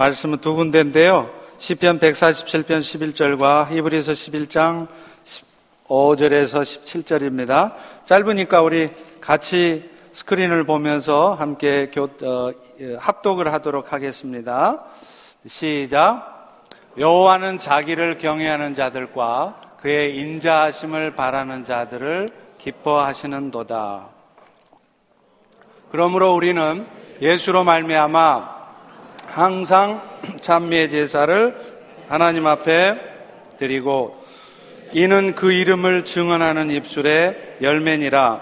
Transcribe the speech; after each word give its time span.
말씀은 0.00 0.38
두 0.38 0.54
군데인데요. 0.54 1.28
시편 1.58 1.98
147편 1.98 2.80
11절과 2.80 3.68
히브리서 3.70 4.12
11장 4.12 4.88
5절에서 5.88 6.62
17절입니다. 6.62 7.74
짧으니까 8.06 8.62
우리 8.62 8.88
같이 9.20 9.90
스크린을 10.12 10.64
보면서 10.64 11.34
함께 11.34 11.90
교, 11.92 12.04
어, 12.04 12.50
예, 12.80 12.94
합독을 12.94 13.52
하도록 13.52 13.92
하겠습니다. 13.92 14.84
시작. 15.46 16.64
여호와는 16.96 17.58
자기를 17.58 18.16
경외하는 18.16 18.72
자들과 18.72 19.76
그의 19.82 20.16
인자하심을 20.16 21.14
바라는 21.14 21.64
자들을 21.64 22.26
기뻐하시는도다. 22.56 24.06
그러므로 25.90 26.34
우리는 26.34 26.86
예수로 27.20 27.64
말미암아 27.64 28.59
항상 29.30 30.02
찬미의 30.40 30.90
제사를 30.90 31.54
하나님 32.08 32.46
앞에 32.46 32.96
드리고 33.58 34.24
이는 34.92 35.34
그 35.36 35.52
이름을 35.52 36.04
증언하는 36.04 36.70
입술의 36.70 37.58
열매니라. 37.62 38.40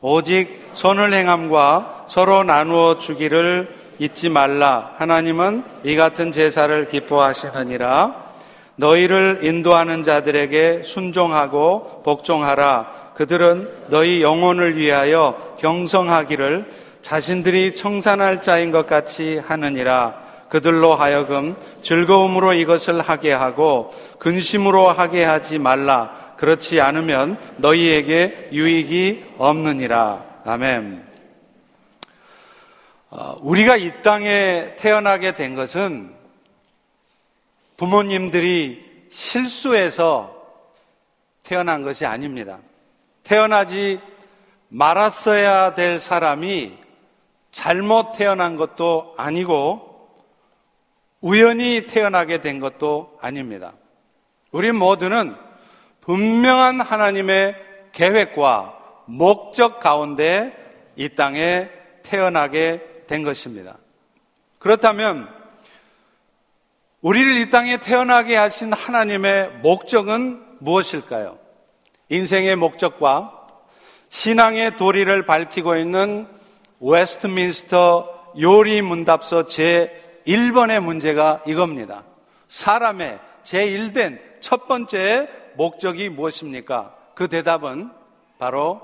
오직 0.00 0.70
선을 0.72 1.12
행함과 1.12 2.06
서로 2.08 2.44
나누어 2.44 2.98
주기를 2.98 3.68
잊지 3.98 4.28
말라. 4.28 4.94
하나님은 4.96 5.64
이 5.84 5.96
같은 5.96 6.30
제사를 6.32 6.88
기뻐하시느니라. 6.88 8.30
너희를 8.76 9.40
인도하는 9.42 10.04
자들에게 10.04 10.82
순종하고 10.84 12.02
복종하라. 12.04 13.10
그들은 13.14 13.68
너희 13.88 14.22
영혼을 14.22 14.78
위하여 14.78 15.56
경성하기를 15.58 16.89
자신들이 17.02 17.74
청산할 17.74 18.42
자인 18.42 18.70
것 18.70 18.86
같이 18.86 19.38
하느니라 19.38 20.30
그들로 20.50 20.96
하여금 20.96 21.56
즐거움으로 21.82 22.52
이것을 22.54 23.00
하게 23.00 23.32
하고 23.32 23.90
근심으로 24.18 24.90
하게 24.90 25.24
하지 25.24 25.58
말라. 25.58 26.34
그렇지 26.36 26.80
않으면 26.80 27.38
너희에게 27.58 28.48
유익이 28.52 29.34
없느니라. 29.38 30.24
아멘. 30.44 31.06
어, 33.10 33.36
우리가 33.40 33.76
이 33.76 34.02
땅에 34.02 34.74
태어나게 34.76 35.32
된 35.32 35.54
것은 35.54 36.14
부모님들이 37.76 39.06
실수해서 39.10 40.34
태어난 41.44 41.82
것이 41.82 42.06
아닙니다. 42.06 42.58
태어나지 43.22 44.00
말았어야 44.68 45.74
될 45.74 45.98
사람이 45.98 46.78
잘못 47.50 48.12
태어난 48.12 48.56
것도 48.56 49.14
아니고 49.16 49.90
우연히 51.20 51.86
태어나게 51.86 52.40
된 52.40 52.60
것도 52.60 53.18
아닙니다. 53.20 53.72
우리 54.52 54.72
모두는 54.72 55.36
분명한 56.00 56.80
하나님의 56.80 57.54
계획과 57.92 58.78
목적 59.06 59.80
가운데 59.80 60.56
이 60.96 61.08
땅에 61.10 61.68
태어나게 62.02 63.04
된 63.06 63.22
것입니다. 63.22 63.76
그렇다면 64.58 65.28
우리를 67.00 67.36
이 67.38 67.50
땅에 67.50 67.78
태어나게 67.78 68.36
하신 68.36 68.72
하나님의 68.72 69.50
목적은 69.62 70.58
무엇일까요? 70.58 71.38
인생의 72.08 72.56
목적과 72.56 73.46
신앙의 74.10 74.76
도리를 74.76 75.24
밝히고 75.24 75.76
있는 75.76 76.26
웨스트민스터 76.80 78.34
요리 78.40 78.82
문답서 78.82 79.46
제 79.46 80.20
1번의 80.26 80.80
문제가 80.80 81.42
이겁니다. 81.46 82.04
사람의 82.48 83.20
제1된 83.42 84.20
첫 84.40 84.66
번째 84.66 85.28
목적이 85.56 86.08
무엇입니까? 86.08 86.94
그 87.14 87.28
대답은 87.28 87.90
바로 88.38 88.80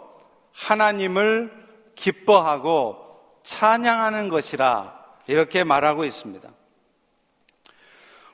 하나님을 0.53 1.51
기뻐하고 1.95 3.05
찬양하는 3.43 4.29
것이라 4.29 4.95
이렇게 5.27 5.65
말하고 5.65 6.05
있습니다. 6.05 6.49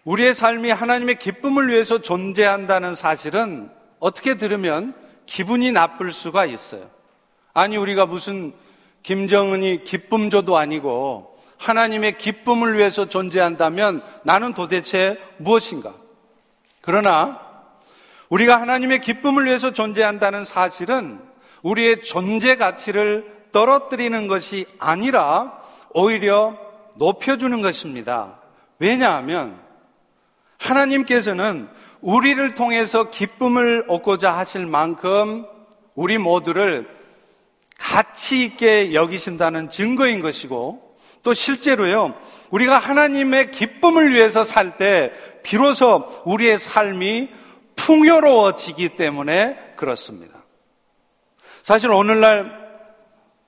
우리의 0.04 0.34
삶이 0.34 0.70
하나님의 0.70 1.18
기쁨을 1.18 1.68
위해서 1.68 1.98
존재한다는 1.98 2.94
사실은 2.94 3.70
어떻게 4.00 4.34
들으면 4.34 4.94
기분이 5.26 5.70
나쁠 5.70 6.10
수가 6.10 6.44
있어요. 6.44 6.90
아니, 7.54 7.76
우리가 7.76 8.06
무슨 8.06 8.52
김정은이 9.02 9.84
기쁨조도 9.84 10.56
아니고 10.56 11.36
하나님의 11.58 12.18
기쁨을 12.18 12.76
위해서 12.76 13.08
존재한다면 13.08 14.02
나는 14.24 14.52
도대체 14.52 15.18
무엇인가? 15.38 15.94
그러나 16.80 17.40
우리가 18.28 18.60
하나님의 18.60 19.00
기쁨을 19.00 19.46
위해서 19.46 19.72
존재한다는 19.72 20.44
사실은 20.44 21.20
우리의 21.62 22.02
존재 22.02 22.56
가치를 22.56 23.42
떨어뜨리는 23.52 24.26
것이 24.26 24.66
아니라 24.78 25.58
오히려 25.90 26.56
높여주는 26.98 27.60
것입니다. 27.60 28.38
왜냐하면 28.78 29.60
하나님께서는 30.58 31.68
우리를 32.00 32.54
통해서 32.54 33.10
기쁨을 33.10 33.84
얻고자 33.88 34.36
하실 34.36 34.66
만큼 34.66 35.46
우리 35.94 36.18
모두를 36.18 36.88
가치 37.82 38.44
있게 38.44 38.94
여기신다는 38.94 39.68
증거인 39.68 40.22
것이고 40.22 40.96
또 41.24 41.32
실제로요, 41.32 42.14
우리가 42.50 42.78
하나님의 42.78 43.50
기쁨을 43.50 44.14
위해서 44.14 44.44
살 44.44 44.76
때 44.76 45.12
비로소 45.42 46.22
우리의 46.24 46.58
삶이 46.60 47.28
풍요로워지기 47.74 48.90
때문에 48.90 49.74
그렇습니다. 49.76 50.44
사실 51.62 51.90
오늘날 51.90 52.62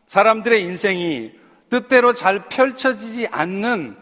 사람들의 0.07 0.63
인생이 0.63 1.33
뜻대로 1.71 2.13
잘 2.13 2.49
펼쳐지지 2.49 3.29
않는 3.29 3.97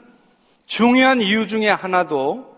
중요한 0.66 1.20
이유 1.20 1.46
중에 1.46 1.68
하나도 1.68 2.50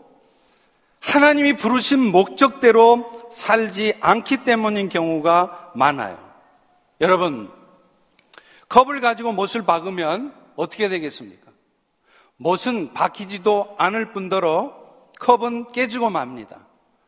하나님이 1.01 1.55
부르신 1.55 1.99
목적대로 1.99 3.29
살지 3.33 3.95
않기 4.01 4.39
때문인 4.39 4.89
경우가 4.89 5.73
많아요. 5.75 6.19
여러분, 7.01 7.51
컵을 8.75 9.01
가지고 9.01 9.31
못을 9.31 9.63
박으면 9.63 10.35
어떻게 10.57 10.89
되겠습니까? 10.89 11.53
못은 12.37 12.93
박히지도 12.93 13.77
않을 13.79 14.13
뿐더러 14.13 14.75
컵은 15.21 15.71
깨지고 15.71 16.11
맙니다. 16.11 16.59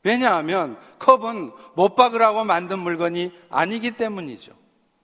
왜냐하면 0.05 0.79
컵은 1.01 1.51
못 1.75 1.97
박으라고 1.97 2.45
만든 2.45 2.79
물건이 2.79 3.33
아니기 3.51 3.91
때문이죠. 3.91 4.53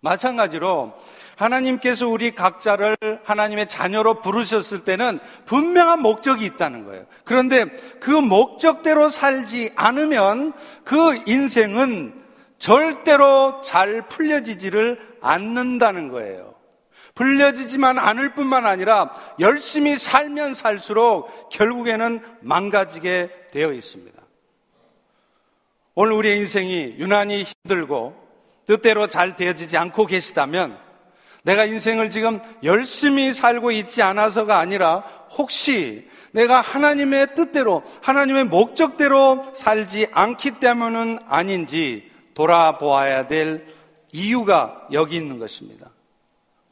마찬가지로 0.02 0.92
하나님께서 1.36 2.06
우리 2.06 2.32
각자를 2.32 2.96
하나님의 3.24 3.68
자녀로 3.68 4.20
부르셨을 4.20 4.84
때는 4.84 5.18
분명한 5.46 6.00
목적이 6.00 6.44
있다는 6.44 6.84
거예요. 6.84 7.06
그런데 7.24 7.64
그 7.98 8.10
목적대로 8.12 9.08
살지 9.08 9.72
않으면 9.74 10.52
그 10.84 11.20
인생은 11.26 12.22
절대로 12.58 13.60
잘 13.62 14.06
풀려지지를 14.06 15.16
않는다는 15.20 16.08
거예요. 16.08 16.51
불려지지만 17.22 18.00
않을 18.00 18.34
뿐만 18.34 18.66
아니라 18.66 19.14
열심히 19.38 19.96
살면 19.96 20.54
살수록 20.54 21.50
결국에는 21.50 22.20
망가지게 22.40 23.50
되어 23.52 23.72
있습니다. 23.72 24.20
오늘 25.94 26.14
우리의 26.14 26.38
인생이 26.38 26.96
유난히 26.98 27.44
힘들고 27.44 28.20
뜻대로 28.66 29.06
잘 29.06 29.36
되어지지 29.36 29.76
않고 29.76 30.06
계시다면 30.06 30.76
내가 31.44 31.64
인생을 31.64 32.10
지금 32.10 32.40
열심히 32.64 33.32
살고 33.32 33.70
있지 33.70 34.02
않아서가 34.02 34.58
아니라 34.58 35.04
혹시 35.30 36.08
내가 36.32 36.60
하나님의 36.60 37.36
뜻대로 37.36 37.84
하나님의 38.02 38.44
목적대로 38.46 39.52
살지 39.54 40.08
않기 40.10 40.58
때문은 40.58 41.20
아닌지 41.28 42.10
돌아보아야 42.34 43.28
될 43.28 43.64
이유가 44.12 44.88
여기 44.90 45.16
있는 45.16 45.38
것입니다. 45.38 45.91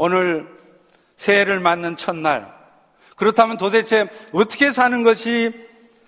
오늘 0.03 0.49
새해를 1.17 1.61
맞는 1.61 1.97
첫날. 1.97 2.51
그렇다면 3.17 3.59
도대체 3.59 4.09
어떻게 4.33 4.71
사는 4.71 5.03
것이 5.03 5.53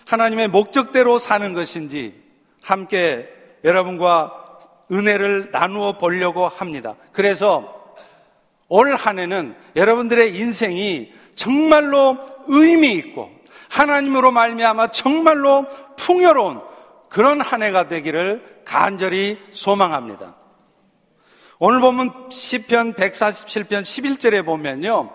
하나님의 0.06 0.48
목적대로 0.48 1.18
사는 1.18 1.52
것인지 1.52 2.14
함께 2.62 3.28
여러분과 3.64 4.32
은혜를 4.90 5.50
나누어 5.52 5.98
보려고 5.98 6.48
합니다. 6.48 6.94
그래서 7.12 7.94
올 8.68 8.96
한 8.96 9.18
해는 9.18 9.54
여러분들의 9.76 10.38
인생이 10.38 11.12
정말로 11.34 12.16
의미 12.46 12.94
있고 12.94 13.30
하나님으로 13.68 14.30
말미암아 14.30 14.86
정말로 14.88 15.66
풍요로운 15.98 16.62
그런 17.10 17.42
한 17.42 17.62
해가 17.62 17.88
되기를 17.88 18.62
간절히 18.64 19.38
소망합니다. 19.50 20.41
오늘 21.64 21.80
보면 21.80 22.28
시편 22.28 22.94
147편 22.94 23.82
11절에 23.82 24.44
보면요. 24.44 25.12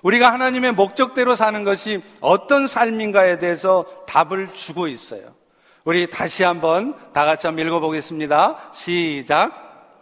우리가 0.00 0.32
하나님의 0.32 0.72
목적대로 0.72 1.36
사는 1.36 1.64
것이 1.64 2.02
어떤 2.22 2.66
삶인가에 2.66 3.36
대해서 3.36 3.84
답을 4.06 4.54
주고 4.54 4.88
있어요. 4.88 5.34
우리 5.84 6.08
다시 6.08 6.44
한번 6.44 6.94
다 7.12 7.26
같이 7.26 7.46
한번 7.46 7.66
읽어보겠습니다. 7.66 8.70
시작. 8.72 9.92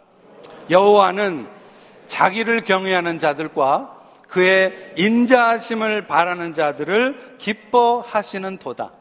여호와는 0.69 1.49
자기를 2.07 2.63
경외하는 2.63 3.19
자들과 3.19 3.97
그의 4.29 4.93
인자하심을 4.95 6.07
바라는 6.07 6.53
자들을 6.53 7.35
기뻐하시는 7.37 8.59
도다. 8.59 8.93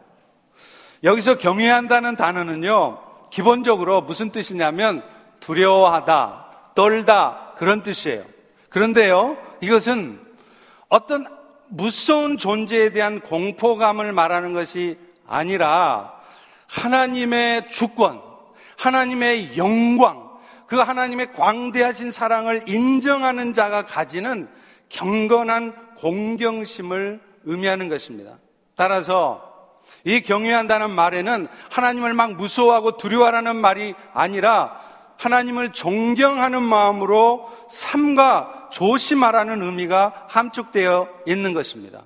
여기서 1.05 1.39
경외한다는 1.39 2.17
단어는요, 2.17 2.99
기본적으로 3.31 4.01
무슨 4.01 4.33
뜻이냐면 4.33 5.05
두려워하다, 5.39 6.44
떨다, 6.75 7.53
그런 7.57 7.83
뜻이에요. 7.83 8.25
그런데요, 8.69 9.37
이것은 9.61 10.21
어떤 10.89 11.27
무서운 11.69 12.37
존재에 12.37 12.91
대한 12.91 13.21
공포감을 13.21 14.13
말하는 14.13 14.53
것이 14.53 14.99
아니라 15.27 16.13
하나님의 16.69 17.71
주권, 17.71 18.21
하나님의 18.77 19.57
영광, 19.57 20.25
그 20.67 20.77
하나님의 20.77 21.33
광대하신 21.33 22.11
사랑을 22.11 22.65
인정하는 22.67 23.53
자가 23.53 23.85
가지는 23.85 24.49
경건한 24.89 25.95
공경심을 25.97 27.21
의미하는 27.45 27.89
것입니다. 27.89 28.39
따라서 28.77 29.53
이 30.05 30.21
경외한다는 30.23 30.91
말에는 30.91 31.47
하나님을 31.71 32.15
막 32.15 32.33
무서워하고 32.35 32.97
두려워하는 32.97 33.57
말이 33.57 33.95
아니라 34.13 34.81
하나님을 35.17 35.73
존경하는 35.73 36.63
마음으로 36.63 37.51
삼가 37.69 38.69
조심하라는 38.73 39.63
의미가 39.63 40.27
함축되어 40.29 41.09
있는 41.27 41.55
것입니다. 41.55 42.03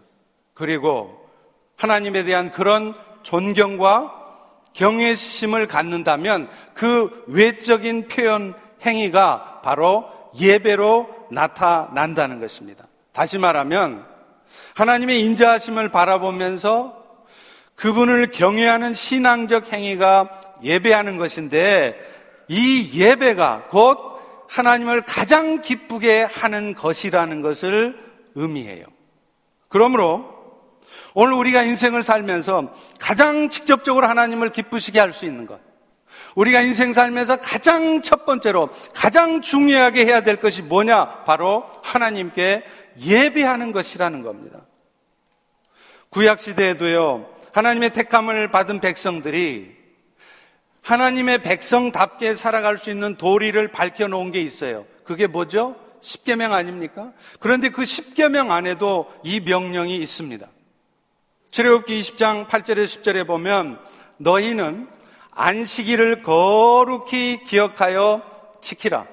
그리고 0.54 1.28
하나님에 1.76 2.24
대한 2.24 2.52
그런 2.52 2.94
존경과 3.22 4.14
경외심을 4.72 5.66
갖는다면 5.66 6.48
그 6.74 7.24
외적인 7.28 8.08
표현 8.08 8.54
행위가 8.84 9.60
바로 9.62 10.08
예배로 10.38 11.08
나타난다는 11.30 12.40
것입니다. 12.40 12.86
다시 13.12 13.38
말하면 13.38 14.06
하나님의 14.74 15.22
인자하심을 15.22 15.88
바라보면서 15.88 16.96
그분을 17.74 18.30
경외하는 18.30 18.92
신앙적 18.92 19.72
행위가 19.72 20.40
예배하는 20.62 21.16
것인데 21.16 22.17
이 22.48 22.90
예배가 22.94 23.68
곧 23.70 23.98
하나님을 24.48 25.02
가장 25.02 25.60
기쁘게 25.60 26.22
하는 26.22 26.74
것이라는 26.74 27.42
것을 27.42 27.98
의미해요. 28.34 28.84
그러므로 29.68 30.38
오늘 31.14 31.34
우리가 31.34 31.62
인생을 31.62 32.02
살면서 32.02 32.74
가장 32.98 33.50
직접적으로 33.50 34.06
하나님을 34.06 34.50
기쁘시게 34.50 34.98
할 34.98 35.12
수 35.12 35.26
있는 35.26 35.46
것. 35.46 35.60
우리가 36.34 36.62
인생 36.62 36.92
살면서 36.92 37.36
가장 37.36 38.00
첫 38.02 38.24
번째로 38.24 38.70
가장 38.94 39.40
중요하게 39.40 40.06
해야 40.06 40.20
될 40.22 40.36
것이 40.36 40.62
뭐냐? 40.62 41.24
바로 41.24 41.64
하나님께 41.82 42.64
예배하는 43.00 43.72
것이라는 43.72 44.22
겁니다. 44.22 44.60
구약 46.10 46.40
시대에도요. 46.40 47.28
하나님의 47.52 47.90
택함을 47.90 48.50
받은 48.50 48.80
백성들이 48.80 49.77
하나님의 50.88 51.42
백성답게 51.42 52.34
살아갈 52.34 52.78
수 52.78 52.88
있는 52.88 53.16
도리를 53.16 53.68
밝혀 53.68 54.08
놓은 54.08 54.32
게 54.32 54.40
있어요. 54.40 54.86
그게 55.04 55.26
뭐죠? 55.26 55.76
십계명 56.00 56.54
아닙니까? 56.54 57.12
그런데 57.40 57.68
그 57.68 57.84
십계명 57.84 58.50
안에도 58.52 59.12
이 59.22 59.40
명령이 59.40 59.96
있습니다. 59.96 60.48
출애굽기 61.50 61.98
20장 61.98 62.48
8절에 62.48 62.84
10절에 62.86 63.26
보면 63.26 63.78
너희는 64.16 64.88
안식일을 65.32 66.22
거룩히 66.22 67.44
기억하여 67.44 68.22
지키라. 68.62 69.06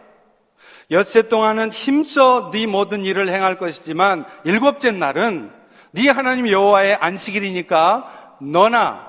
엿새 0.92 1.24
동안은 1.24 1.74
힘써 1.74 2.52
네 2.54 2.68
모든 2.68 3.04
일을 3.04 3.28
행할 3.28 3.58
것이지만 3.58 4.26
일곱째 4.46 4.92
날은 4.92 5.52
네 5.92 6.10
하나님 6.10 6.48
여호와의 6.48 6.96
안식일이니까 7.02 8.38
너나 8.40 9.05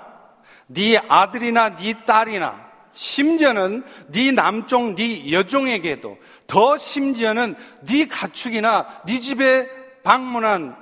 네 0.67 0.99
아들이나 0.99 1.77
네 1.77 1.95
딸이나 2.05 2.67
심지어는 2.93 3.85
네 4.09 4.33
남종, 4.33 4.95
네 4.95 5.31
여종에게도 5.31 6.17
더 6.47 6.79
심지어는 6.79 7.55
네 7.87 8.07
가축이나 8.07 9.03
네 9.07 9.21
집에 9.21 9.69
방문한 10.03 10.77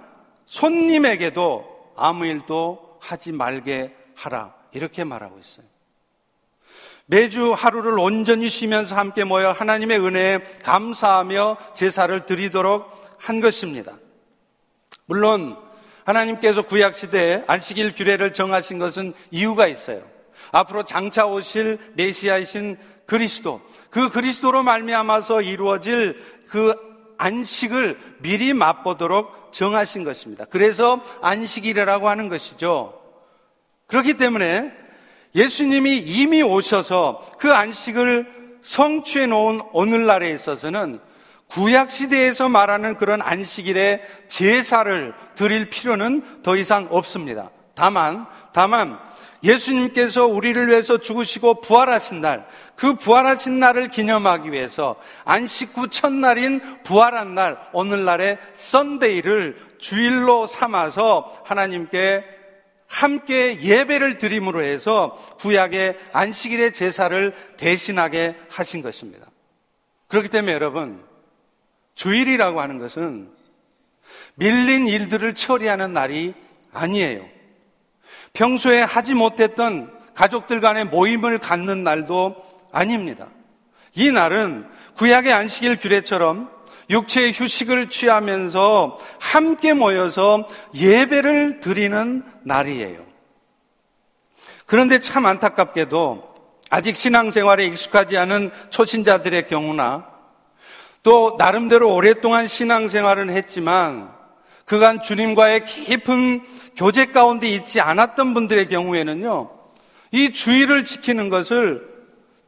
손님에게도 0.46 1.92
아무 1.96 2.26
일도 2.26 2.98
하지 3.00 3.32
말게 3.32 3.94
하라. 4.14 4.54
이렇게 4.72 5.04
말하고 5.04 5.38
있어요. 5.38 5.66
매주 7.06 7.52
하루를 7.52 7.98
온전히 7.98 8.48
쉬면서 8.48 8.96
함께 8.96 9.24
모여 9.24 9.52
하나님의 9.52 10.00
은혜에 10.00 10.38
감사하며 10.62 11.58
제사를 11.74 12.24
드리도록 12.24 12.90
한 13.18 13.40
것입니다. 13.40 13.92
물론 15.06 15.56
하나님께서 16.04 16.62
구약 16.62 16.94
시대에 16.96 17.42
안식일 17.46 17.94
규례를 17.94 18.32
정하신 18.32 18.78
것은 18.78 19.14
이유가 19.30 19.66
있어요. 19.66 20.02
앞으로 20.52 20.84
장차 20.84 21.26
오실 21.26 21.78
메시아이신 21.94 22.76
그리스도, 23.06 23.60
그 23.90 24.10
그리스도로 24.10 24.62
말미암아서 24.62 25.42
이루어질 25.42 26.22
그 26.48 26.74
안식을 27.18 27.98
미리 28.20 28.54
맛보도록 28.54 29.52
정하신 29.52 30.04
것입니다. 30.04 30.44
그래서 30.46 31.02
안식일이라고 31.20 32.08
하는 32.08 32.28
것이죠. 32.28 33.00
그렇기 33.86 34.14
때문에 34.14 34.72
예수님이 35.34 35.98
이미 35.98 36.42
오셔서 36.42 37.36
그 37.38 37.52
안식을 37.52 38.58
성취해 38.62 39.26
놓은 39.26 39.60
오늘날에 39.72 40.30
있어서는 40.30 41.00
구약 41.48 41.90
시대에서 41.90 42.48
말하는 42.48 42.96
그런 42.96 43.22
안식일에 43.22 44.02
제사를 44.28 45.14
드릴 45.34 45.70
필요는 45.70 46.42
더 46.42 46.56
이상 46.56 46.88
없습니다. 46.90 47.50
다만, 47.74 48.26
다만, 48.52 48.98
예수님께서 49.44 50.26
우리를 50.26 50.68
위해서 50.68 50.98
죽으시고 50.98 51.60
부활하신 51.60 52.22
날, 52.22 52.46
그 52.76 52.94
부활하신 52.94 53.60
날을 53.60 53.88
기념하기 53.88 54.50
위해서 54.50 54.96
안식 55.24 55.76
후 55.76 55.88
첫날인 55.88 56.60
부활한 56.82 57.34
날, 57.34 57.58
오늘날의 57.72 58.38
썬데이를 58.54 59.58
주일로 59.78 60.46
삼아서 60.46 61.42
하나님께 61.44 62.24
함께 62.86 63.60
예배를 63.60 64.18
드림으로 64.18 64.62
해서 64.62 65.18
구약의 65.40 65.98
안식일의 66.12 66.72
제사를 66.72 67.34
대신하게 67.56 68.36
하신 68.48 68.82
것입니다. 68.82 69.26
그렇기 70.08 70.28
때문에 70.28 70.52
여러분, 70.52 71.04
주일이라고 71.94 72.60
하는 72.60 72.78
것은 72.78 73.30
밀린 74.34 74.86
일들을 74.86 75.34
처리하는 75.34 75.92
날이 75.92 76.34
아니에요. 76.72 77.24
평소에 78.32 78.82
하지 78.82 79.14
못했던 79.14 79.92
가족들 80.14 80.60
간의 80.60 80.86
모임을 80.86 81.38
갖는 81.38 81.84
날도 81.84 82.36
아닙니다. 82.72 83.28
이 83.94 84.10
날은 84.10 84.66
구약의 84.96 85.32
안식일 85.32 85.78
규례처럼 85.78 86.50
육체의 86.90 87.32
휴식을 87.32 87.88
취하면서 87.88 88.98
함께 89.18 89.72
모여서 89.72 90.46
예배를 90.74 91.60
드리는 91.60 92.22
날이에요. 92.42 93.04
그런데 94.66 94.98
참 94.98 95.26
안타깝게도 95.26 96.34
아직 96.70 96.96
신앙생활에 96.96 97.66
익숙하지 97.66 98.16
않은 98.18 98.50
초신자들의 98.70 99.46
경우나 99.48 100.13
또 101.04 101.36
나름대로 101.38 101.94
오랫동안 101.94 102.46
신앙생활을 102.48 103.30
했지만 103.30 104.10
그간 104.64 105.02
주님과의 105.02 105.66
깊은 105.66 106.40
교제 106.76 107.04
가운데 107.04 107.46
있지 107.48 107.80
않았던 107.80 108.32
분들의 108.34 108.68
경우에는요, 108.70 109.50
이 110.10 110.32
주의를 110.32 110.84
지키는 110.84 111.28
것을 111.28 111.86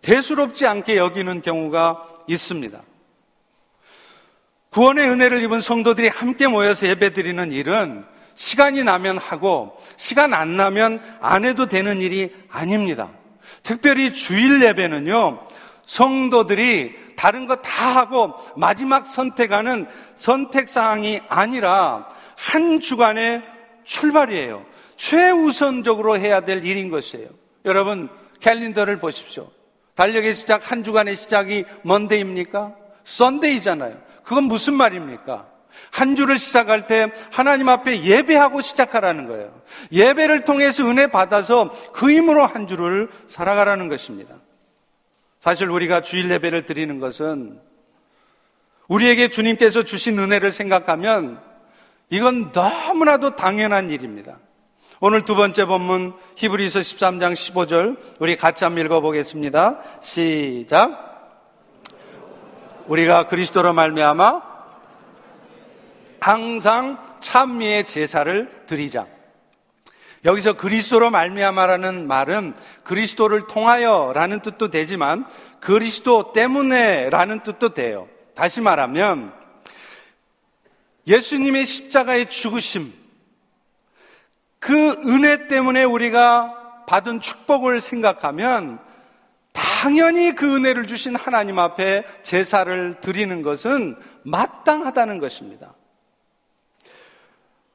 대수롭지 0.01 0.67
않게 0.67 0.97
여기는 0.97 1.43
경우가 1.43 2.03
있습니다. 2.27 2.81
구원의 4.71 5.11
은혜를 5.11 5.43
입은 5.43 5.61
성도들이 5.61 6.09
함께 6.09 6.47
모여서 6.47 6.87
예배드리는 6.87 7.53
일은 7.53 8.05
시간이 8.35 8.85
나면 8.85 9.19
하고 9.19 9.77
시간 9.97 10.33
안 10.33 10.57
나면 10.57 11.03
안 11.21 11.45
해도 11.45 11.67
되는 11.67 12.01
일이 12.01 12.35
아닙니다. 12.51 13.11
특별히 13.63 14.13
주일 14.13 14.63
예배는요, 14.63 15.47
성도들이 15.87 17.15
다른 17.17 17.47
거 17.47 17.57
다 17.63 17.97
하고 17.97 18.35
마지막 18.57 19.07
선택하는 19.07 19.87
선택 20.17 20.69
사항이 20.69 21.21
아니라 21.29 22.09
한 22.37 22.81
주간의 22.81 23.43
출발이에요. 23.85 24.67
최우선적으로 24.97 26.19
해야 26.19 26.41
될 26.41 26.65
일인 26.65 26.91
것이에요. 26.91 27.29
여러분 27.65 28.09
캘린더를 28.41 28.99
보십시오. 28.99 29.51
달력의 29.95 30.35
시작 30.35 30.71
한 30.71 30.85
주간의 30.85 31.15
시작이 31.17 31.65
먼데이입니까? 31.83 32.75
썬데이잖아요. 33.05 33.97
그건 34.25 34.45
무슨 34.45 34.75
말입니까? 34.75 35.47
한 35.91 36.17
주를 36.17 36.39
시작할 36.39 36.87
때 36.87 37.11
하나님 37.31 37.69
앞에 37.69 38.03
예배하고 38.03 38.61
시작하라는 38.61 39.27
거예요. 39.27 39.63
예배를 39.93 40.45
통해서 40.45 40.85
은혜 40.85 41.07
받아서 41.07 41.71
그 41.93 42.11
힘으로 42.11 42.45
한 42.45 42.67
주를 42.67 43.09
살아가라는 43.29 43.89
것입니다. 43.89 44.35
사실 45.47 45.71
우리가 45.71 46.01
주일 46.01 46.29
예배를 46.29 46.67
드리는 46.67 46.99
것은 46.99 47.61
우리에게 48.89 49.29
주님께서 49.29 49.85
주신 49.85 50.19
은혜를 50.19 50.51
생각하면 50.51 51.41
이건 52.11 52.51
너무나도 52.53 53.37
당연한 53.37 53.93
일입니다. 53.93 54.41
오늘 54.99 55.25
두 55.25 55.37
번째 55.37 55.67
본문 55.67 56.15
히브리서 56.35 56.81
13장 56.81 57.35
15절 57.35 57.97
우리 58.19 58.37
같이 58.37 58.65
한번 58.65 58.85
읽어보겠습니다. 58.87 59.83
시작. 60.01 61.39
우리가 62.87 63.29
그리스도로 63.29 63.73
말미암아 63.73 64.43
항상 66.19 66.99
찬미의 67.21 67.87
제사를 67.87 68.65
드리자. 68.67 69.07
여기서 70.27 70.55
그리스도로 70.55 71.11
말미암아라는 71.11 72.09
말은 72.09 72.55
그리스도를 72.83 73.47
통하여라는 73.47 74.41
뜻도 74.41 74.71
되지만 74.71 75.25
그리스도 75.61 76.33
때문에라는 76.33 77.45
뜻도 77.45 77.75
돼요. 77.75 78.09
다시 78.35 78.61
말하면 78.61 79.33
예수님의 81.07 81.65
십자가의 81.65 82.29
죽으심 82.29 82.93
그 84.59 84.91
은혜 85.07 85.47
때문에 85.47 85.85
우리가 85.85 86.85
받은 86.89 87.21
축복을 87.21 87.81
생각하면 87.81 88.81
당연히 89.53 90.35
그 90.35 90.57
은혜를 90.57 90.89
주신 90.89 91.15
하나님 91.15 91.61
앞에 91.61 92.05
제사를 92.25 93.01
드리는 93.01 93.43
것은 93.43 93.97
마땅하다는 94.25 95.21
것입니다. 95.21 95.75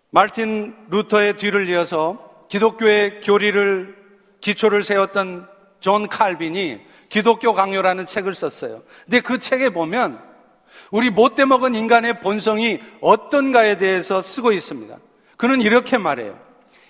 마틴 0.10 0.76
루터의 0.90 1.38
뒤를 1.38 1.70
이어서 1.70 2.31
기독교의 2.52 3.22
교리를 3.22 3.96
기초를 4.42 4.84
세웠던 4.84 5.48
존 5.80 6.10
칼빈이 6.10 6.82
기독교 7.08 7.54
강요라는 7.54 8.06
책을 8.06 8.34
썼어요. 8.34 8.84
근데 9.06 9.22
그 9.22 9.40
책에 9.40 9.70
보면 9.70 10.22
우리 10.92 11.10
못돼 11.10 11.46
먹은 11.46 11.76
인간의 11.76 12.20
본성이 12.20 12.82
어떤가에 13.00 13.78
대해서 13.78 14.22
쓰고 14.22 14.52
있습니다. 14.52 14.98
그는 15.38 15.62
이렇게 15.62 15.98
말해요. 15.98 16.38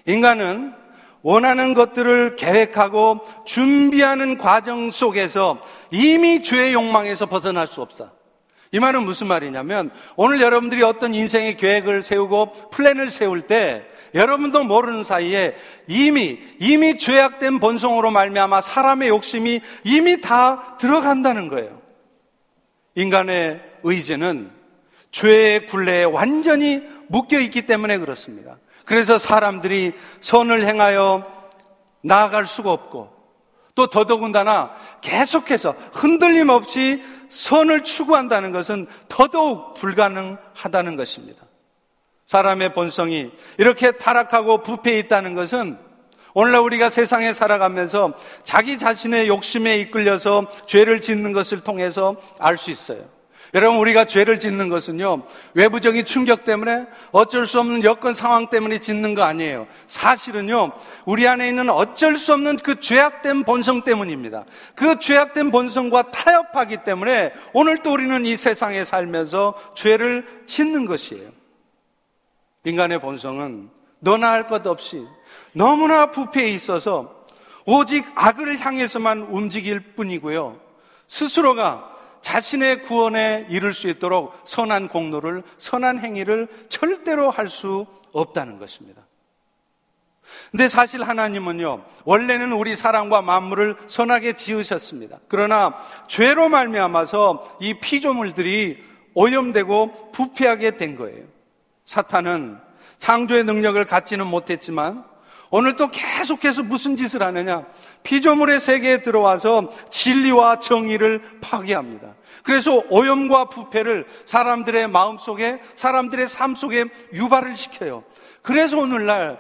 인간은 0.07 0.73
원하는 1.21 1.75
것들을 1.75 2.37
계획하고 2.37 3.19
준비하는 3.45 4.39
과정 4.39 4.89
속에서 4.89 5.61
이미 5.91 6.41
죄의 6.41 6.73
욕망에서 6.73 7.27
벗어날 7.27 7.67
수 7.67 7.83
없어. 7.83 8.09
이 8.73 8.79
말은 8.79 9.03
무슨 9.03 9.27
말이냐면 9.27 9.91
오늘 10.15 10.41
여러분들이 10.41 10.81
어떤 10.81 11.13
인생의 11.13 11.57
계획을 11.57 12.03
세우고 12.03 12.69
플랜을 12.71 13.09
세울 13.09 13.41
때 13.41 13.85
여러분도 14.13 14.63
모르는 14.63 15.03
사이에 15.03 15.55
이미 15.87 16.39
이미 16.59 16.97
죄악된 16.97 17.59
본성으로 17.59 18.11
말미암아 18.11 18.61
사람의 18.61 19.09
욕심이 19.09 19.61
이미 19.83 20.21
다 20.21 20.77
들어간다는 20.77 21.47
거예요. 21.47 21.81
인간의 22.95 23.61
의지는 23.83 24.51
죄의 25.11 25.67
굴레에 25.67 26.03
완전히 26.03 26.81
묶여 27.07 27.39
있기 27.39 27.63
때문에 27.65 27.97
그렇습니다. 27.97 28.57
그래서 28.85 29.17
사람들이 29.17 29.93
선을 30.19 30.65
행하여 30.65 31.25
나아갈 32.01 32.45
수가 32.45 32.71
없고 32.71 33.21
또 33.75 33.87
더더군다나 33.87 34.75
계속해서 35.01 35.75
흔들림 35.93 36.49
없이 36.49 37.01
선을 37.29 37.83
추구한다는 37.83 38.51
것은 38.51 38.87
더더욱 39.07 39.75
불가능하다는 39.75 40.97
것입니다. 40.97 41.40
사람의 42.31 42.73
본성이 42.73 43.29
이렇게 43.57 43.91
타락하고 43.91 44.63
부패해 44.63 44.97
있다는 44.99 45.35
것은 45.35 45.77
오늘날 46.33 46.61
우리가 46.61 46.89
세상에 46.89 47.33
살아가면서 47.33 48.13
자기 48.45 48.77
자신의 48.77 49.27
욕심에 49.27 49.77
이끌려서 49.79 50.47
죄를 50.65 51.01
짓는 51.01 51.33
것을 51.33 51.59
통해서 51.59 52.15
알 52.39 52.55
수 52.55 52.71
있어요. 52.71 53.03
여러분, 53.53 53.79
우리가 53.79 54.05
죄를 54.05 54.39
짓는 54.39 54.69
것은요, 54.69 55.23
외부적인 55.55 56.05
충격 56.05 56.45
때문에 56.45 56.85
어쩔 57.11 57.45
수 57.45 57.59
없는 57.59 57.83
여건 57.83 58.13
상황 58.13 58.49
때문에 58.49 58.79
짓는 58.79 59.13
거 59.13 59.23
아니에요. 59.23 59.67
사실은요, 59.87 60.71
우리 61.03 61.27
안에 61.27 61.49
있는 61.49 61.69
어쩔 61.69 62.15
수 62.15 62.31
없는 62.31 62.55
그 62.63 62.79
죄악된 62.79 63.43
본성 63.43 63.83
때문입니다. 63.83 64.45
그 64.73 64.99
죄악된 64.99 65.51
본성과 65.51 66.11
타협하기 66.11 66.77
때문에 66.85 67.33
오늘 67.51 67.79
또 67.83 67.91
우리는 67.91 68.25
이 68.25 68.37
세상에 68.37 68.85
살면서 68.85 69.55
죄를 69.75 70.25
짓는 70.45 70.85
것이에요. 70.85 71.40
인간의 72.65 72.99
본성은 72.99 73.69
너나 73.99 74.31
할 74.31 74.47
것 74.47 74.65
없이 74.67 75.05
너무나 75.53 76.07
부패해 76.07 76.49
있어서 76.49 77.25
오직 77.65 78.05
악을 78.15 78.59
향해서만 78.59 79.27
움직일 79.29 79.79
뿐이고요. 79.95 80.59
스스로가 81.07 81.89
자신의 82.21 82.83
구원에 82.83 83.47
이를 83.49 83.73
수 83.73 83.87
있도록 83.87 84.33
선한 84.43 84.87
공로를, 84.89 85.43
선한 85.57 85.99
행위를 85.99 86.47
절대로 86.69 87.29
할 87.29 87.47
수 87.47 87.85
없다는 88.13 88.59
것입니다. 88.59 89.01
근데 90.51 90.67
사실 90.67 91.03
하나님은요, 91.03 91.83
원래는 92.05 92.53
우리 92.53 92.75
사람과 92.75 93.21
만물을 93.21 93.75
선하게 93.87 94.33
지으셨습니다. 94.33 95.19
그러나 95.27 95.77
죄로 96.07 96.49
말미암아서 96.49 97.57
이 97.59 97.75
피조물들이 97.75 98.83
오염되고 99.13 100.11
부패하게 100.11 100.77
된 100.77 100.95
거예요. 100.95 101.25
사탄은 101.91 102.57
창조의 102.99 103.43
능력을 103.43 103.83
갖지는 103.83 104.25
못했지만 104.25 105.03
오늘 105.49 105.75
또 105.75 105.89
계속해서 105.91 106.63
무슨 106.63 106.95
짓을 106.95 107.21
하느냐? 107.21 107.65
피조물의 108.03 108.61
세계에 108.61 109.01
들어와서 109.01 109.69
진리와 109.89 110.59
정의를 110.59 111.21
파괴합니다. 111.41 112.15
그래서 112.43 112.81
오염과 112.89 113.49
부패를 113.49 114.07
사람들의 114.25 114.87
마음 114.87 115.17
속에, 115.17 115.59
사람들의 115.75 116.29
삶 116.29 116.55
속에 116.55 116.85
유발을 117.11 117.57
시켜요. 117.57 118.05
그래서 118.41 118.77
오늘날 118.77 119.37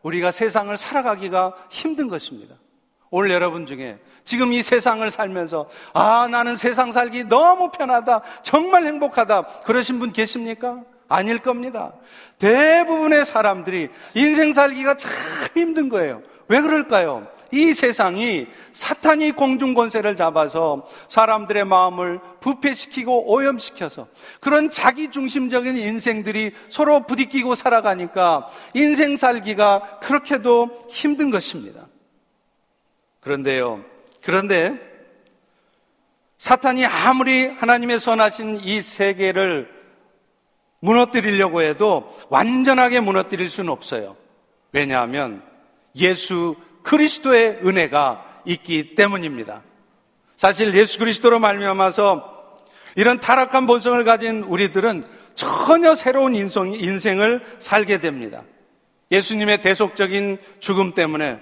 우리가 0.00 0.30
세상을 0.30 0.74
살아가기가 0.78 1.52
힘든 1.68 2.08
것입니다. 2.08 2.54
오늘 3.10 3.30
여러분 3.30 3.66
중에 3.66 3.98
지금 4.24 4.54
이 4.54 4.62
세상을 4.62 5.10
살면서 5.10 5.68
아, 5.92 6.26
나는 6.30 6.56
세상 6.56 6.92
살기 6.92 7.24
너무 7.24 7.70
편하다. 7.70 8.22
정말 8.42 8.86
행복하다. 8.86 9.42
그러신 9.66 9.98
분 9.98 10.12
계십니까? 10.12 10.82
아닐 11.10 11.38
겁니다. 11.38 11.92
대부분의 12.38 13.26
사람들이 13.26 13.88
인생 14.14 14.52
살기가 14.54 14.94
참 14.94 15.10
힘든 15.54 15.90
거예요. 15.90 16.22
왜 16.48 16.60
그럴까요? 16.60 17.28
이 17.52 17.72
세상이 17.72 18.46
사탄이 18.72 19.32
공중 19.32 19.74
권세를 19.74 20.14
잡아서 20.14 20.86
사람들의 21.08 21.64
마음을 21.64 22.20
부패시키고 22.40 23.32
오염시켜서 23.32 24.06
그런 24.38 24.70
자기 24.70 25.10
중심적인 25.10 25.76
인생들이 25.76 26.52
서로 26.68 27.04
부딪히고 27.06 27.56
살아가니까 27.56 28.48
인생 28.74 29.16
살기가 29.16 29.98
그렇게도 30.00 30.86
힘든 30.90 31.30
것입니다. 31.30 31.88
그런데요. 33.18 33.84
그런데 34.22 34.78
사탄이 36.38 36.86
아무리 36.86 37.48
하나님의 37.48 37.98
선하신 37.98 38.60
이 38.62 38.80
세계를 38.80 39.79
무너뜨리려고 40.80 41.62
해도 41.62 42.14
완전하게 42.28 43.00
무너뜨릴 43.00 43.48
수는 43.48 43.70
없어요. 43.70 44.16
왜냐하면 44.72 45.42
예수 45.96 46.56
그리스도의 46.82 47.60
은혜가 47.64 48.42
있기 48.46 48.94
때문입니다. 48.94 49.62
사실 50.36 50.74
예수 50.74 50.98
그리스도로 50.98 51.38
말미암아서 51.38 52.40
이런 52.96 53.20
타락한 53.20 53.66
본성을 53.66 54.02
가진 54.04 54.42
우리들은 54.42 55.02
전혀 55.34 55.94
새로운 55.94 56.34
인성, 56.34 56.74
인생을 56.74 57.44
살게 57.58 58.00
됩니다. 58.00 58.42
예수님의 59.10 59.60
대속적인 59.62 60.38
죽음 60.60 60.92
때문에 60.94 61.38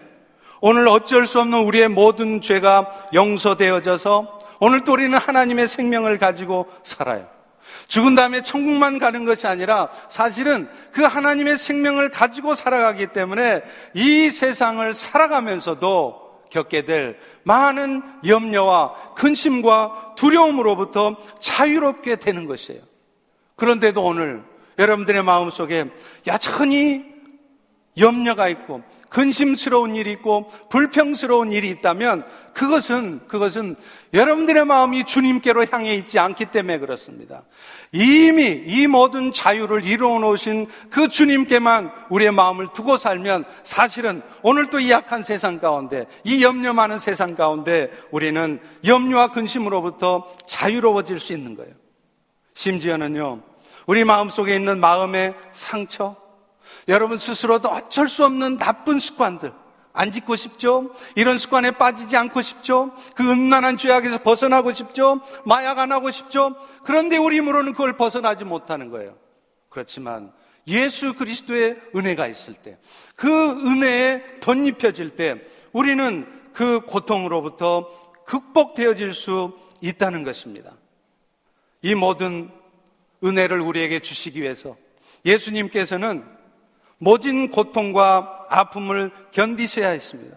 오늘 0.61 0.88
어쩔 0.88 1.26
수 1.26 1.40
없는 1.40 1.61
우리의 1.61 1.88
모든 1.88 2.40
죄가 2.40 3.11
용서되어져서 3.14 4.40
오늘 4.61 4.83
또 4.83 4.92
우리는 4.92 5.16
하나님의 5.16 5.68
생명을 5.68 6.18
가지고 6.18 6.66
살아요. 6.83 7.28
죽은 7.87 8.15
다음에 8.15 8.43
천국만 8.43 8.99
가는 8.99 9.25
것이 9.25 9.47
아니라 9.47 9.91
사실은 10.09 10.69
그 10.93 11.03
하나님의 11.03 11.59
생명을 11.59 12.11
가지고 12.11 12.55
살아가기 12.55 13.09
때문에 13.09 13.63
이 13.95 14.31
세상을 14.31 14.95
살아가면서도 14.95 16.29
겪게 16.51 16.85
될 16.85 17.19
많은 17.45 18.03
염려와 18.27 19.15
근심과 19.15 20.15
두려움으로부터 20.17 21.17
자유롭게 21.41 22.17
되는 22.17 22.47
것이에요. 22.47 22.81
그런데도 23.57 24.03
오늘 24.03 24.43
여러분들의 24.79 25.23
마음 25.25 25.51
속에 25.51 25.87
여전히 26.27 27.05
염려가 27.99 28.49
있고 28.49 28.83
근심스러운 29.09 29.97
일이 29.97 30.13
있고 30.13 30.49
불평스러운 30.69 31.53
일이 31.53 31.69
있다면 31.71 32.25
그것은 32.55 33.27
그것은 33.27 33.77
여러분들의 34.15 34.65
마음이 34.65 35.05
주님께로 35.05 35.67
향해 35.71 35.95
있지 35.95 36.19
않기 36.19 36.47
때문에 36.47 36.79
그렇습니다. 36.79 37.43
이미 37.93 38.62
이 38.67 38.87
모든 38.87 39.33
자유를 39.33 39.85
이루어 39.85 40.19
놓으신 40.19 40.67
그 40.91 41.09
주님께만 41.09 41.93
우리의 42.09 42.33
마음을 42.33 42.69
두고 42.73 42.97
살면 42.97 43.45
사실은 43.65 44.23
오늘 44.43 44.71
또 44.71 44.79
이 44.81 44.91
약한 44.91 45.23
세상 45.23 45.59
가운데 45.59 46.07
이 46.25 46.43
염려 46.43 46.73
많은 46.73 46.99
세상 46.99 47.35
가운데 47.35 47.91
우리는 48.11 48.61
염려와 48.87 49.33
근심으로부터 49.33 50.27
자유로워질 50.47 51.19
수 51.19 51.33
있는 51.33 51.55
거예요. 51.57 51.73
심지어는요. 52.55 53.41
우리 53.87 54.05
마음 54.05 54.29
속에 54.29 54.55
있는 54.55 54.81
마음의 54.81 55.35
상처, 55.53 56.17
여러분 56.88 57.17
스스로도 57.17 57.71
어쩔 57.71 58.09
수 58.09 58.25
없는 58.25 58.59
나쁜 58.59 58.99
습관들, 58.99 59.53
안 59.99 60.12
짓고 60.12 60.37
싶죠? 60.37 60.95
이런 61.17 61.38
습관에 61.38 61.73
빠지지 61.73 62.17
않고 62.17 62.40
싶죠? 62.40 62.93
그 63.17 63.28
음란한 63.33 63.76
죄악에서 63.76 64.19
벗어나고 64.19 64.73
싶죠? 64.73 65.21
마약 65.45 65.81
안 65.81 65.90
하고 65.90 66.12
싶죠? 66.12 66.55
그런데 66.85 67.17
우리 67.17 67.38
힘으로는 67.38 67.73
그걸 67.73 67.97
벗어나지 67.97 68.45
못하는 68.45 68.90
거예요. 68.90 69.17
그렇지만 69.69 70.33
예수 70.69 71.14
그리스도의 71.14 71.81
은혜가 71.97 72.28
있을 72.28 72.55
때, 72.55 72.78
그 73.17 73.28
은혜에 73.28 74.38
덧입혀질 74.38 75.17
때, 75.17 75.43
우리는 75.73 76.28
그 76.52 76.78
고통으로부터 76.87 77.90
극복되어질 78.25 79.12
수 79.12 79.59
있다는 79.81 80.23
것입니다. 80.23 80.76
이 81.83 81.97
모든 81.97 82.52
은혜를 83.25 83.61
우리에게 83.61 83.99
주시기 83.99 84.43
위해서 84.43 84.76
예수님께서는 85.25 86.38
모진 86.99 87.50
고통과 87.50 88.47
아픔을 88.49 89.11
견디셔야 89.31 89.88
했습니다. 89.88 90.37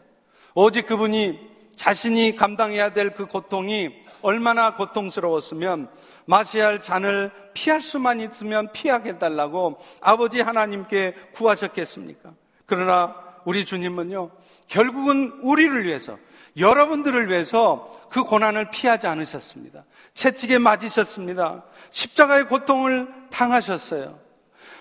오직 0.53 0.85
그분이 0.85 1.39
자신이 1.75 2.35
감당해야 2.35 2.93
될 2.93 3.11
그 3.15 3.25
고통이 3.25 3.89
얼마나 4.21 4.75
고통스러웠으면 4.75 5.89
마셔야 6.25 6.67
할 6.67 6.81
잔을 6.81 7.31
피할 7.53 7.81
수만 7.81 8.21
있으면 8.21 8.71
피하게 8.71 9.17
달라고 9.17 9.79
아버지 9.99 10.41
하나님께 10.41 11.15
구하셨겠습니까? 11.33 12.33
그러나 12.67 13.15
우리 13.45 13.65
주님은요, 13.65 14.29
결국은 14.67 15.39
우리를 15.41 15.85
위해서, 15.85 16.19
여러분들을 16.55 17.29
위해서 17.29 17.91
그 18.09 18.23
고난을 18.23 18.69
피하지 18.71 19.07
않으셨습니다. 19.07 19.85
채찍에 20.13 20.59
맞으셨습니다. 20.59 21.63
십자가의 21.89 22.45
고통을 22.45 23.07
당하셨어요. 23.31 24.19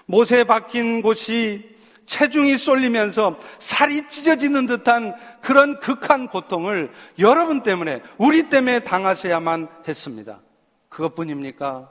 못에 0.07 0.45
박힌 0.45 1.03
곳이 1.03 1.69
체중이 2.07 2.59
쏠리면서 2.59 3.39
살이 3.59 4.09
찢어지는 4.09 4.67
듯한 4.67 5.15
그런 5.41 5.79
극한 5.79 6.27
고통을 6.27 6.91
여러분 7.21 7.63
때문에, 7.63 8.03
우리 8.19 8.49
때문에 8.49 8.81
당하셔야만 8.81 9.69
했습니다. 9.87 10.41
그것뿐입니까? 10.89 11.89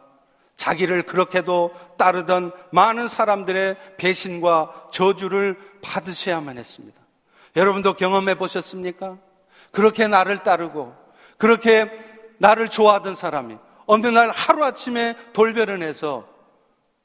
자기를 0.57 1.03
그렇게도 1.03 1.71
따르던 1.97 2.51
많은 2.71 3.07
사람들의 3.07 3.77
배신과 3.97 4.89
저주를 4.91 5.57
받으셔야만 5.81 6.57
했습니다. 6.57 6.99
여러분도 7.55 7.93
경험해 7.93 8.35
보셨습니까? 8.35 9.17
그렇게 9.71 10.07
나를 10.07 10.43
따르고, 10.43 10.93
그렇게 11.37 11.89
나를 12.39 12.67
좋아하던 12.67 13.15
사람이 13.15 13.55
어느 13.85 14.07
날 14.07 14.31
하루아침에 14.31 15.15
돌변을 15.31 15.81
해서 15.81 16.27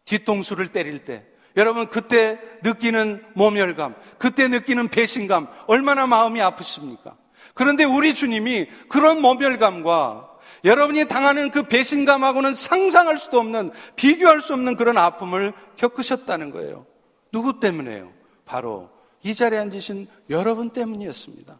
뒤통수를 0.04 0.68
때릴 0.68 1.04
때 1.04 1.25
여러분 1.56 1.87
그때 1.87 2.38
느끼는 2.62 3.25
모멸감, 3.34 3.94
그때 4.18 4.49
느끼는 4.49 4.88
배신감 4.88 5.49
얼마나 5.66 6.06
마음이 6.06 6.40
아프십니까? 6.40 7.16
그런데 7.54 7.84
우리 7.84 8.14
주님이 8.14 8.66
그런 8.88 9.20
모멸감과 9.20 10.30
여러분이 10.64 11.06
당하는 11.06 11.50
그 11.50 11.64
배신감하고는 11.64 12.54
상상할 12.54 13.18
수도 13.18 13.38
없는 13.38 13.70
비교할 13.96 14.40
수 14.40 14.54
없는 14.54 14.76
그런 14.76 14.96
아픔을 14.96 15.52
겪으셨다는 15.76 16.50
거예요. 16.50 16.87
누구 17.30 17.61
때문에요? 17.61 18.11
바로 18.44 18.90
이 19.23 19.34
자리에 19.34 19.58
앉으신 19.58 20.08
여러분 20.30 20.70
때문이었습니다. 20.70 21.58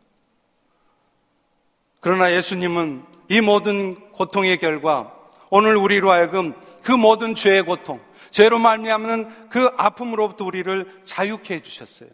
그러나 2.01 2.33
예수님은 2.33 3.05
이 3.29 3.41
모든 3.41 4.11
고통의 4.13 4.59
결과 4.59 5.15
오늘 5.51 5.77
우리로 5.77 6.11
하여금 6.11 6.55
그 6.83 6.93
모든 6.93 7.35
죄의 7.35 7.63
고통, 7.65 8.01
죄로 8.35 8.59
말미암는 8.59 9.49
그 9.49 9.71
아픔으로부터 9.77 10.45
우리를 10.45 11.03
자유케 11.05 11.55
해 11.55 11.63
주셨어요. 11.63 12.09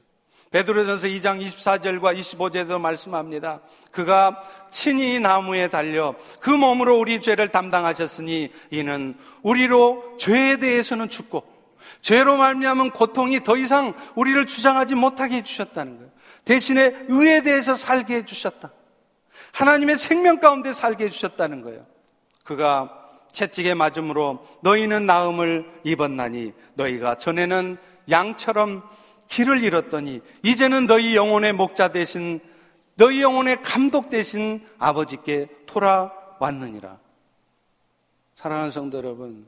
베드로전서 0.50 1.06
2장 1.06 1.42
24절과 1.42 2.14
25절에도 2.14 2.78
말씀합니다. 2.78 3.60
그가 3.90 4.42
친히 4.70 5.18
나무에 5.18 5.70
달려 5.70 6.14
그 6.40 6.50
몸으로 6.50 6.98
우리 6.98 7.22
죄를 7.22 7.48
담당하셨으니 7.48 8.52
이는 8.68 9.16
우리로 9.42 10.16
죄에 10.18 10.58
대해서는 10.58 11.08
죽고 11.08 11.42
죄로 12.02 12.36
말미암은 12.36 12.90
고통이 12.90 13.42
더 13.42 13.56
이상 13.56 13.94
우리를 14.14 14.44
주장하지 14.44 14.96
못하게 14.96 15.36
해 15.36 15.42
주셨다는 15.42 15.96
거예요. 15.96 16.10
대신에 16.44 17.06
의에 17.08 17.42
대해서 17.42 17.74
살게 17.74 18.16
해 18.16 18.24
주셨다. 18.26 18.72
하나님의 19.52 19.96
생명 19.96 20.38
가운데 20.38 20.74
살게 20.74 21.04
해 21.04 21.08
주셨다는 21.08 21.62
거예요. 21.62 21.86
그가 22.44 22.99
채찍에 23.32 23.74
맞음으로 23.74 24.46
너희는 24.62 25.06
나음을 25.06 25.70
입었나니 25.84 26.52
너희가 26.74 27.18
전에는 27.18 27.76
양처럼 28.10 28.82
길을 29.28 29.62
잃었더니 29.62 30.20
이제는 30.42 30.86
너희 30.86 31.14
영혼의 31.14 31.52
목자 31.52 31.88
대신 31.88 32.40
너희 32.96 33.22
영혼의 33.22 33.62
감독 33.62 34.10
대신 34.10 34.66
아버지께 34.78 35.48
돌아왔느니라. 35.66 36.98
사랑하는 38.34 38.70
성도 38.70 38.98
여러분, 38.98 39.46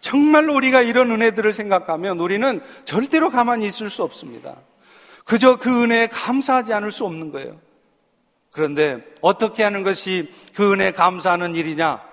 정말로 0.00 0.54
우리가 0.54 0.82
이런 0.82 1.10
은혜들을 1.10 1.52
생각하면 1.52 2.20
우리는 2.20 2.60
절대로 2.84 3.30
가만히 3.30 3.66
있을 3.66 3.90
수 3.90 4.02
없습니다. 4.02 4.56
그저 5.24 5.56
그 5.56 5.82
은혜에 5.82 6.06
감사하지 6.08 6.72
않을 6.72 6.92
수 6.92 7.04
없는 7.04 7.32
거예요. 7.32 7.60
그런데 8.50 9.04
어떻게 9.20 9.62
하는 9.62 9.82
것이 9.82 10.32
그 10.54 10.72
은혜에 10.72 10.92
감사하는 10.92 11.54
일이냐? 11.54 12.07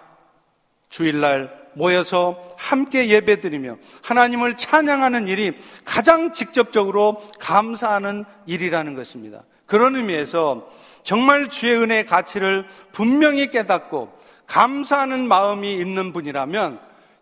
주일날 0.95 1.51
모여서 1.73 2.55
함께 2.57 3.09
예배드리며 3.09 3.75
하나님을 4.01 4.55
찬양하는 4.55 5.27
일이 5.27 5.51
가장 5.85 6.31
직접적으로 6.31 7.21
감사하는 7.37 8.23
일이라는 8.45 8.95
것입니다. 8.95 9.43
그런 9.65 9.97
의미에서 9.97 10.69
정말 11.03 11.49
주의 11.49 11.75
은혜의 11.75 12.05
가치를 12.05 12.65
분명히 12.93 13.49
깨닫고 13.49 14.17
감사하는 14.47 15.27
마음이 15.27 15.73
있는 15.73 16.13
분이라면 16.13 16.79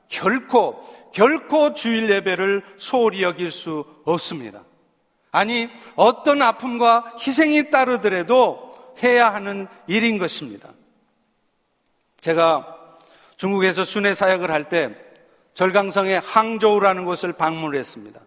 결코, 0.08 0.84
결코 1.12 1.74
주일 1.74 2.12
예배를 2.12 2.62
소홀히 2.78 3.24
여길 3.24 3.50
수 3.50 3.86
없습니다. 4.06 4.66
아니, 5.32 5.68
어떤 5.96 6.44
아픔과 6.44 7.16
희생이 7.26 7.72
따르더라도 7.72 8.72
해야 9.02 9.34
하는 9.34 9.68
일인 9.88 10.20
것입니다. 10.20 10.70
제가 12.20 12.83
중국에서 13.38 13.84
순회 13.84 14.14
사역을 14.14 14.52
할 14.52 14.66
때 14.66 14.96
절강성의 15.54 16.20
항저우라는 16.20 17.06
곳을 17.06 17.34
방문을 17.34 17.78
했습니다. 17.78 18.20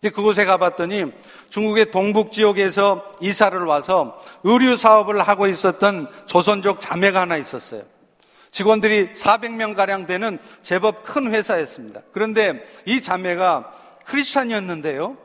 그곳에 0.00 0.44
가봤더니 0.44 1.12
중국의 1.50 1.90
동북 1.90 2.32
지역에서 2.32 3.04
이사를 3.20 3.58
와서 3.64 4.22
의류 4.44 4.76
사업을 4.76 5.20
하고 5.20 5.46
있었던 5.46 6.08
조선족 6.26 6.80
자매가 6.80 7.20
하나 7.20 7.36
있었어요. 7.36 7.82
직원들이 8.50 9.12
400명 9.12 9.76
가량 9.76 10.06
되는 10.06 10.38
제법 10.62 11.02
큰 11.02 11.32
회사였습니다. 11.32 12.00
그런데 12.12 12.64
이 12.86 13.02
자매가 13.02 13.72
크리스찬이었는데요. 14.06 15.16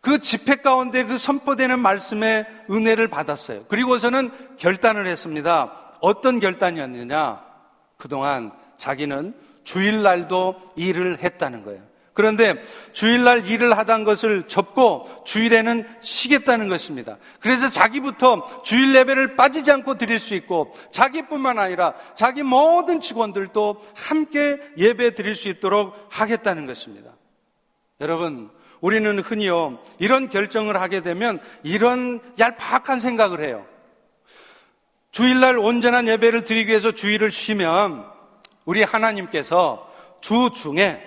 그 0.00 0.20
집회 0.20 0.56
가운데 0.56 1.04
그 1.04 1.18
선포되는 1.18 1.78
말씀에 1.80 2.46
은혜를 2.70 3.08
받았어요. 3.08 3.64
그리고서는 3.64 4.30
결단을 4.58 5.06
했습니다. 5.06 5.72
어떤 6.00 6.38
결단이었느냐? 6.38 7.47
그동안 7.98 8.52
자기는 8.78 9.34
주일날도 9.64 10.72
일을 10.76 11.22
했다는 11.22 11.64
거예요. 11.64 11.82
그런데 12.14 12.54
주일날 12.94 13.48
일을 13.48 13.78
하던 13.78 14.02
것을 14.02 14.48
접고 14.48 15.08
주일에는 15.24 15.86
쉬겠다는 16.00 16.68
것입니다. 16.68 17.16
그래서 17.38 17.68
자기부터 17.68 18.62
주일 18.64 18.92
예배를 18.96 19.36
빠지지 19.36 19.70
않고 19.70 19.98
드릴 19.98 20.18
수 20.18 20.34
있고 20.34 20.74
자기뿐만 20.90 21.60
아니라 21.60 21.94
자기 22.16 22.42
모든 22.42 23.00
직원들도 23.00 23.82
함께 23.94 24.58
예배 24.76 25.14
드릴 25.14 25.36
수 25.36 25.48
있도록 25.48 25.94
하겠다는 26.08 26.66
것입니다. 26.66 27.12
여러분, 28.00 28.50
우리는 28.80 29.20
흔히요, 29.20 29.78
이런 30.00 30.28
결정을 30.28 30.80
하게 30.80 31.02
되면 31.02 31.38
이런 31.62 32.20
얄팍한 32.38 32.98
생각을 32.98 33.44
해요. 33.44 33.64
주일날 35.18 35.58
온전한 35.58 36.06
예배를 36.06 36.44
드리기 36.44 36.70
위해서 36.70 36.92
주일을 36.92 37.32
쉬면 37.32 38.04
우리 38.64 38.84
하나님께서 38.84 39.90
주 40.20 40.50
중에 40.54 41.02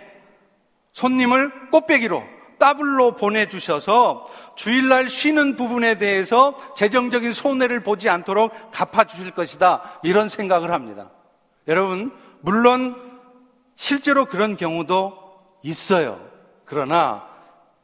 손님을 0.92 1.70
꽃배기로 1.70 2.22
더블로 2.60 3.16
보내주셔서 3.16 4.28
주일날 4.58 5.08
쉬는 5.08 5.56
부분에 5.56 5.96
대해서 5.96 6.58
재정적인 6.76 7.32
손해를 7.32 7.84
보지 7.84 8.10
않도록 8.10 8.52
갚아주실 8.74 9.32
것이다. 9.32 10.02
이런 10.04 10.28
생각을 10.28 10.72
합니다. 10.72 11.10
여러분, 11.70 12.12
물론 12.42 13.02
실제로 13.76 14.26
그런 14.26 14.58
경우도 14.58 15.14
있어요. 15.64 16.20
그러나 16.66 17.26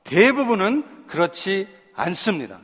대부분은 0.04 1.06
그렇지 1.08 1.70
않습니다. 1.96 2.60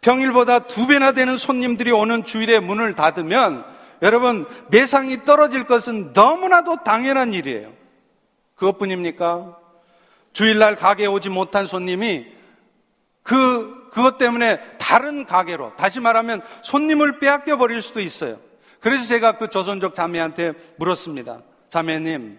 평일보다 0.00 0.60
두 0.60 0.86
배나 0.86 1.12
되는 1.12 1.36
손님들이 1.36 1.90
오는 1.92 2.24
주일에 2.24 2.60
문을 2.60 2.94
닫으면 2.94 3.64
여러분 4.02 4.46
매상이 4.70 5.24
떨어질 5.24 5.64
것은 5.64 6.12
너무나도 6.14 6.84
당연한 6.84 7.34
일이에요. 7.34 7.72
그것뿐입니까? 8.54 9.58
주일날 10.32 10.76
가게에 10.76 11.06
오지 11.06 11.28
못한 11.28 11.66
손님이 11.66 12.26
그, 13.22 13.88
그것 13.90 14.18
때문에 14.18 14.60
다른 14.78 15.24
가게로, 15.24 15.74
다시 15.76 16.00
말하면 16.00 16.42
손님을 16.62 17.18
빼앗겨 17.18 17.56
버릴 17.56 17.82
수도 17.82 18.00
있어요. 18.00 18.38
그래서 18.80 19.06
제가 19.06 19.36
그 19.36 19.48
조선족 19.48 19.94
자매한테 19.94 20.54
물었습니다. 20.78 21.42
자매님, 21.68 22.38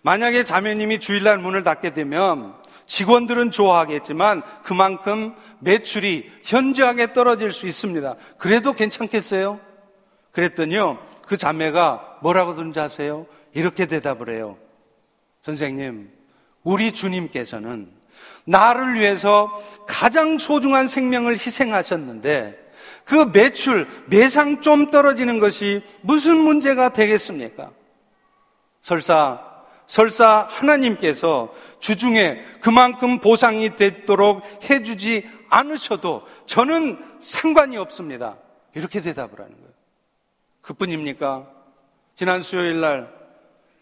만약에 0.00 0.44
자매님이 0.44 1.00
주일날 1.00 1.38
문을 1.38 1.62
닫게 1.62 1.92
되면 1.92 2.54
직원들은 2.86 3.50
좋아하겠지만 3.50 4.42
그만큼 4.62 5.34
매출이 5.60 6.30
현저하게 6.42 7.12
떨어질 7.12 7.52
수 7.52 7.66
있습니다. 7.66 8.16
그래도 8.38 8.72
괜찮겠어요? 8.72 9.60
그랬더니요, 10.32 10.98
그 11.26 11.36
자매가 11.36 12.18
뭐라고 12.22 12.54
든지 12.54 12.80
아세요? 12.80 13.26
이렇게 13.54 13.86
대답을 13.86 14.30
해요. 14.34 14.56
선생님, 15.42 16.10
우리 16.62 16.92
주님께서는 16.92 17.90
나를 18.46 18.94
위해서 18.94 19.50
가장 19.86 20.38
소중한 20.38 20.88
생명을 20.88 21.34
희생하셨는데 21.34 22.58
그 23.04 23.30
매출, 23.32 23.88
매상 24.06 24.60
좀 24.60 24.90
떨어지는 24.90 25.40
것이 25.40 25.82
무슨 26.02 26.38
문제가 26.38 26.90
되겠습니까? 26.90 27.70
설사, 28.80 29.51
설사 29.86 30.46
하나님께서 30.50 31.52
주중에 31.80 32.42
그만큼 32.60 33.18
보상이 33.18 33.76
되도록 33.76 34.42
해주지 34.68 35.28
않으셔도 35.50 36.22
저는 36.46 36.98
상관이 37.20 37.76
없습니다. 37.76 38.36
이렇게 38.74 39.00
대답을 39.00 39.38
하는 39.38 39.52
거예요. 39.52 39.72
그뿐입니까? 40.62 41.46
지난 42.14 42.40
수요일 42.40 42.80
날 42.80 43.12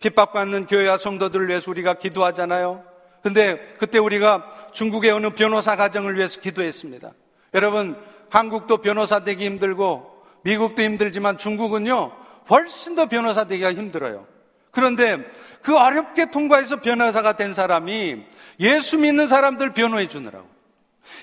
핍박받는 0.00 0.66
교회와 0.66 0.96
성도들을 0.96 1.48
위해서 1.48 1.70
우리가 1.70 1.94
기도하잖아요. 1.94 2.84
근데 3.22 3.58
그때 3.78 3.98
우리가 3.98 4.70
중국의 4.72 5.10
어느 5.10 5.30
변호사 5.30 5.76
가정을 5.76 6.16
위해서 6.16 6.40
기도했습니다. 6.40 7.12
여러분, 7.54 8.02
한국도 8.30 8.78
변호사 8.78 9.24
되기 9.24 9.44
힘들고 9.44 10.24
미국도 10.42 10.82
힘들지만 10.82 11.36
중국은요, 11.36 12.12
훨씬 12.48 12.94
더 12.94 13.06
변호사 13.06 13.44
되기가 13.44 13.74
힘들어요. 13.74 14.26
그런데 14.70 15.18
그 15.62 15.76
어렵게 15.76 16.30
통과해서 16.30 16.80
변호사가 16.80 17.34
된 17.34 17.54
사람이 17.54 18.24
예수 18.60 18.98
믿는 18.98 19.26
사람들 19.28 19.72
변호해 19.72 20.08
주느라고. 20.08 20.48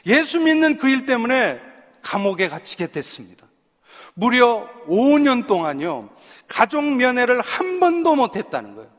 예수 0.05 0.39
믿는 0.39 0.77
그 0.77 0.87
일 0.87 1.05
때문에 1.05 1.61
감옥에 2.01 2.47
갇히게 2.47 2.87
됐습니다. 2.87 3.47
무려 4.13 4.69
5년 4.87 5.45
동안요, 5.47 6.09
가족 6.47 6.83
면회를 6.83 7.41
한 7.41 7.79
번도 7.79 8.15
못했다는 8.15 8.75
거예요. 8.75 8.89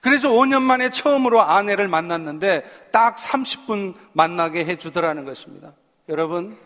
그래서 0.00 0.30
5년 0.30 0.62
만에 0.62 0.90
처음으로 0.90 1.42
아내를 1.42 1.88
만났는데 1.88 2.64
딱 2.92 3.16
30분 3.16 3.94
만나게 4.12 4.64
해주더라는 4.64 5.24
것입니다. 5.24 5.74
여러분, 6.08 6.56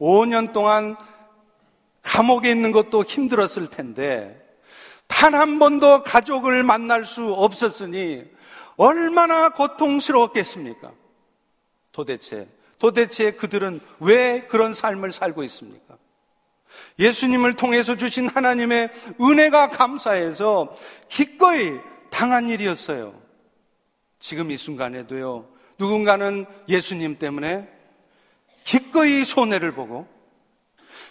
5년 0.00 0.52
동안 0.52 0.96
감옥에 2.02 2.50
있는 2.50 2.72
것도 2.72 3.04
힘들었을 3.04 3.68
텐데 3.68 4.41
단 5.12 5.34
한 5.34 5.58
번도 5.58 6.02
가족을 6.02 6.62
만날 6.62 7.04
수 7.04 7.32
없었으니 7.32 8.24
얼마나 8.76 9.50
고통스러웠겠습니까? 9.50 10.90
도대체, 11.92 12.48
도대체 12.78 13.32
그들은 13.32 13.80
왜 14.00 14.46
그런 14.48 14.72
삶을 14.72 15.12
살고 15.12 15.44
있습니까? 15.44 15.96
예수님을 16.98 17.54
통해서 17.54 17.96
주신 17.96 18.26
하나님의 18.26 18.90
은혜가 19.20 19.68
감사해서 19.70 20.74
기꺼이 21.08 21.78
당한 22.10 22.48
일이었어요. 22.48 23.14
지금 24.18 24.50
이 24.50 24.56
순간에도요, 24.56 25.46
누군가는 25.78 26.46
예수님 26.68 27.18
때문에 27.18 27.68
기꺼이 28.64 29.24
손해를 29.24 29.72
보고, 29.72 30.08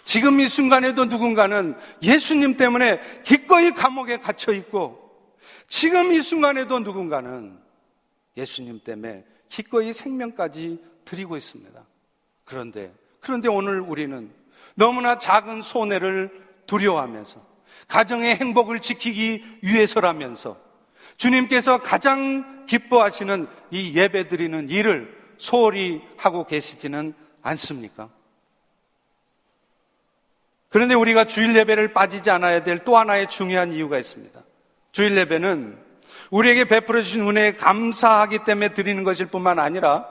지금 0.04 0.40
이 0.40 0.48
순간에도 0.48 1.04
누군가는 1.04 1.76
예수님 2.02 2.56
때문에 2.56 3.00
기꺼이 3.22 3.70
감옥에 3.70 4.18
갇혀 4.18 4.52
있고, 4.52 4.98
지금 5.68 6.12
이 6.12 6.20
순간에도 6.20 6.80
누군가는 6.80 7.58
예수님 8.36 8.80
때문에 8.84 9.24
기꺼이 9.48 9.92
생명까지 9.92 10.82
드리고 11.04 11.36
있습니다. 11.36 11.84
그런데, 12.44 12.92
그런데 13.20 13.48
오늘 13.48 13.80
우리는 13.80 14.30
너무나 14.74 15.18
작은 15.18 15.62
손해를 15.62 16.30
두려워하면서 16.66 17.52
가정의 17.88 18.36
행복을 18.36 18.80
지키기 18.80 19.58
위해서라면서 19.62 20.58
주님께서 21.16 21.82
가장 21.82 22.64
기뻐하시는 22.66 23.46
이 23.70 23.94
예배 23.94 24.28
드리는 24.28 24.68
일을 24.68 25.16
소홀히 25.36 26.02
하고 26.16 26.46
계시지는 26.46 27.14
않습니까? 27.42 28.08
그런데 30.72 30.94
우리가 30.94 31.24
주일 31.26 31.54
예배를 31.54 31.92
빠지지 31.92 32.30
않아야 32.30 32.62
될 32.62 32.82
또 32.84 32.96
하나의 32.96 33.28
중요한 33.28 33.72
이유가 33.72 33.98
있습니다. 33.98 34.40
주일 34.90 35.16
예배는 35.16 35.78
우리에게 36.30 36.64
베풀어 36.64 37.02
주신 37.02 37.22
은혜에 37.22 37.52
감사하기 37.56 38.40
때문에 38.40 38.70
드리는 38.70 39.04
것일 39.04 39.26
뿐만 39.26 39.58
아니라 39.58 40.06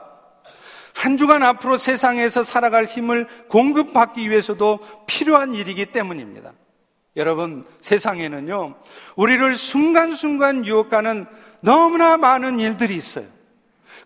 한 0.94 1.16
주간 1.16 1.42
앞으로 1.42 1.78
세상에서 1.78 2.44
살아갈 2.44 2.84
힘을 2.84 3.26
공급받기 3.48 4.30
위해서도 4.30 4.78
필요한 5.06 5.54
일이기 5.54 5.86
때문입니다. 5.86 6.52
여러분, 7.16 7.64
세상에는요, 7.80 8.74
우리를 9.16 9.54
순간순간 9.56 10.64
유혹하는 10.64 11.26
너무나 11.60 12.16
많은 12.16 12.58
일들이 12.58 12.94
있어요. 12.94 13.26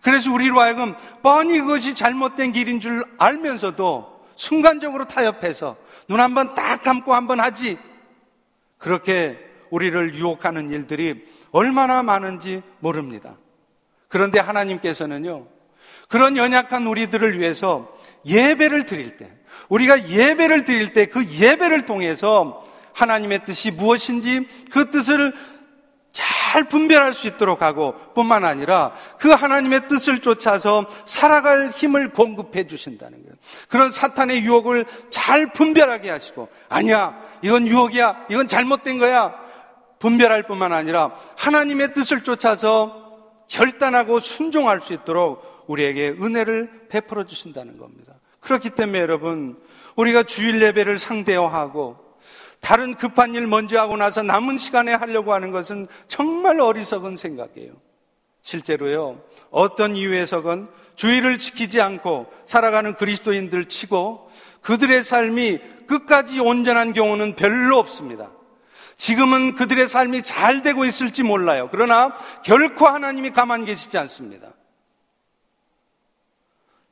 그래서 0.01 0.31
우리로 0.31 0.59
하여금 0.59 0.95
뻔히 1.21 1.59
그것이 1.59 1.93
잘못된 1.93 2.51
길인 2.51 2.79
줄 2.79 3.03
알면서도 3.17 4.16
순간적으로 4.37 5.05
타협해서 5.05 5.75
눈 6.07 6.21
한번 6.21 6.53
딱 6.55 6.81
감고 6.81 7.13
한번 7.13 7.41
하지. 7.41 7.77
그렇게 8.77 9.37
우리를 9.71 10.15
유혹하는 10.15 10.69
일들이 10.69 11.25
얼마나 11.51 12.03
많은지 12.03 12.61
모릅니다. 12.79 13.35
그런데 14.07 14.39
하나님께서는요, 14.39 15.47
그런 16.07 16.37
연약한 16.37 16.87
우리들을 16.87 17.39
위해서 17.39 17.93
예배를 18.25 18.85
드릴 18.85 19.17
때, 19.17 19.29
우리가 19.67 20.07
예배를 20.07 20.63
드릴 20.63 20.93
때 20.93 21.07
그 21.07 21.25
예배를 21.27 21.85
통해서 21.85 22.65
하나님의 22.93 23.43
뜻이 23.43 23.71
무엇인지 23.71 24.47
그 24.71 24.89
뜻을 24.89 25.33
잘 26.47 26.63
분별할 26.63 27.13
수 27.13 27.27
있도록 27.27 27.61
하고 27.61 27.93
뿐만 28.13 28.45
아니라 28.45 28.93
그 29.19 29.29
하나님의 29.29 29.89
뜻을 29.89 30.19
쫓아서 30.19 30.85
살아갈 31.05 31.71
힘을 31.71 32.13
공급해 32.13 32.67
주신다는 32.67 33.21
거예요. 33.21 33.35
그런 33.67 33.91
사탄의 33.91 34.43
유혹을 34.43 34.85
잘 35.09 35.51
분별하게 35.51 36.09
하시고 36.09 36.47
아니야, 36.69 37.19
이건 37.41 37.67
유혹이야, 37.67 38.27
이건 38.29 38.47
잘못된 38.47 38.97
거야. 38.97 39.35
분별할 39.99 40.43
뿐만 40.43 40.71
아니라 40.71 41.11
하나님의 41.35 41.93
뜻을 41.93 42.23
쫓아서 42.23 43.17
결단하고 43.49 44.21
순종할 44.21 44.79
수 44.79 44.93
있도록 44.93 45.65
우리에게 45.67 46.09
은혜를 46.11 46.87
베풀어 46.87 47.25
주신다는 47.25 47.77
겁니다. 47.77 48.13
그렇기 48.39 48.69
때문에 48.69 48.99
여러분, 48.99 49.61
우리가 49.97 50.23
주일 50.23 50.61
예배를 50.61 50.97
상대화하고 50.97 51.97
다른 52.59 52.93
급한 52.95 53.35
일 53.35 53.47
먼저 53.47 53.79
하고 53.79 53.97
나서 53.97 54.23
남은 54.23 54.57
시간에 54.57 54.93
하려고 54.93 55.33
하는 55.33 55.51
것은 55.51 55.87
정말 56.07 56.59
어리석은 56.59 57.15
생각이에요. 57.15 57.73
실제로요, 58.41 59.21
어떤 59.51 59.95
이유에서건 59.95 60.69
주의를 60.95 61.37
지키지 61.37 61.81
않고 61.81 62.31
살아가는 62.45 62.95
그리스도인들 62.95 63.65
치고 63.65 64.31
그들의 64.61 65.03
삶이 65.03 65.59
끝까지 65.87 66.39
온전한 66.39 66.93
경우는 66.93 67.35
별로 67.35 67.77
없습니다. 67.77 68.31
지금은 68.95 69.55
그들의 69.55 69.87
삶이 69.87 70.23
잘 70.23 70.61
되고 70.61 70.83
있을지 70.83 71.23
몰라요. 71.23 71.69
그러나 71.71 72.15
결코 72.43 72.87
하나님이 72.87 73.29
가만 73.29 73.63
계시지 73.63 73.97
않습니다. 73.97 74.53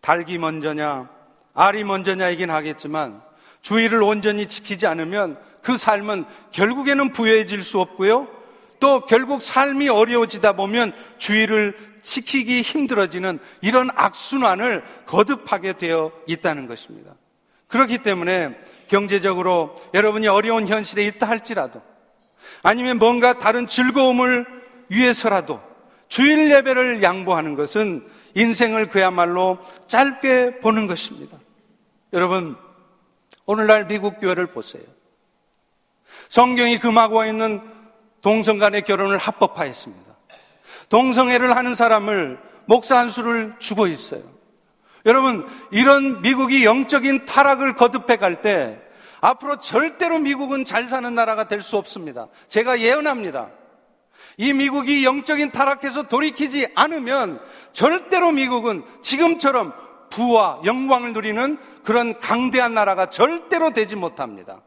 닭이 0.01 0.37
먼저냐, 0.37 1.09
알이 1.55 1.83
먼저냐 1.83 2.29
이긴 2.29 2.51
하겠지만 2.51 3.23
주의를 3.61 4.03
온전히 4.03 4.47
지키지 4.47 4.85
않으면 4.85 5.39
그 5.65 5.77
삶은 5.77 6.25
결국에는 6.51 7.11
부여해질 7.11 7.63
수 7.63 7.79
없고요. 7.79 8.27
또 8.79 9.01
결국 9.07 9.41
삶이 9.41 9.89
어려워지다 9.89 10.53
보면 10.53 10.93
주의를 11.17 11.75
지키기 12.03 12.61
힘들어지는 12.61 13.39
이런 13.61 13.89
악순환을 13.95 14.83
거듭하게 15.07 15.73
되어 15.73 16.11
있다는 16.27 16.67
것입니다. 16.67 17.15
그렇기 17.67 17.97
때문에 17.97 18.55
경제적으로 18.87 19.75
여러분이 19.95 20.27
어려운 20.27 20.67
현실에 20.67 21.03
있다 21.07 21.27
할지라도 21.27 21.81
아니면 22.61 22.99
뭔가 22.99 23.39
다른 23.39 23.65
즐거움을 23.65 24.45
위해서라도 24.89 25.59
주일 26.09 26.51
예배를 26.51 27.01
양보하는 27.01 27.55
것은 27.55 28.07
인생을 28.35 28.89
그야말로 28.89 29.57
짧게 29.87 30.59
보는 30.59 30.85
것입니다. 30.85 31.39
여러분, 32.13 32.55
오늘날 33.47 33.87
미국 33.87 34.19
교회를 34.19 34.45
보세요. 34.45 34.94
성경이 36.29 36.79
금하고 36.79 37.25
있는 37.25 37.61
동성 38.21 38.57
간의 38.57 38.83
결혼을 38.83 39.17
합법화했습니다. 39.17 40.15
동성애를 40.89 41.55
하는 41.55 41.75
사람을 41.75 42.39
목사 42.65 42.97
한 42.97 43.09
수를 43.09 43.55
주고 43.59 43.87
있어요. 43.87 44.21
여러분, 45.05 45.47
이런 45.71 46.21
미국이 46.21 46.65
영적인 46.65 47.25
타락을 47.25 47.75
거듭해 47.75 48.17
갈 48.17 48.41
때 48.41 48.81
앞으로 49.21 49.59
절대로 49.59 50.19
미국은 50.19 50.65
잘 50.65 50.87
사는 50.87 51.13
나라가 51.13 51.47
될 51.47 51.61
수 51.61 51.77
없습니다. 51.77 52.27
제가 52.47 52.79
예언합니다. 52.79 53.49
이 54.37 54.53
미국이 54.53 55.05
영적인 55.05 55.51
타락해서 55.51 56.03
돌이키지 56.03 56.67
않으면 56.75 57.39
절대로 57.73 58.31
미국은 58.31 58.83
지금처럼 59.01 59.73
부와 60.09 60.61
영광을 60.65 61.13
누리는 61.13 61.57
그런 61.83 62.19
강대한 62.19 62.73
나라가 62.73 63.09
절대로 63.09 63.71
되지 63.71 63.95
못합니다. 63.95 64.61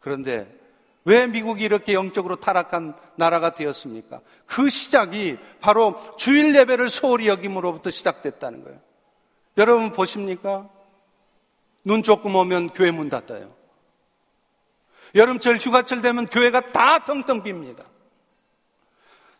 그런데 0.00 0.48
왜 1.06 1.28
미국이 1.28 1.64
이렇게 1.64 1.94
영적으로 1.94 2.34
타락한 2.34 2.96
나라가 3.14 3.54
되었습니까? 3.54 4.20
그 4.44 4.68
시작이 4.68 5.38
바로 5.60 6.00
주일 6.16 6.54
예배를 6.54 6.88
소홀히 6.88 7.28
여김으로부터 7.28 7.90
시작됐다는 7.90 8.64
거예요. 8.64 8.80
여러분 9.56 9.92
보십니까? 9.92 10.68
눈 11.84 12.02
조금 12.02 12.34
오면 12.34 12.70
교회 12.70 12.90
문 12.90 13.08
닫아요. 13.08 13.54
여름철 15.14 15.58
휴가철 15.58 16.02
되면 16.02 16.26
교회가 16.26 16.72
다 16.72 17.04
텅텅 17.04 17.44
빕니다. 17.44 17.84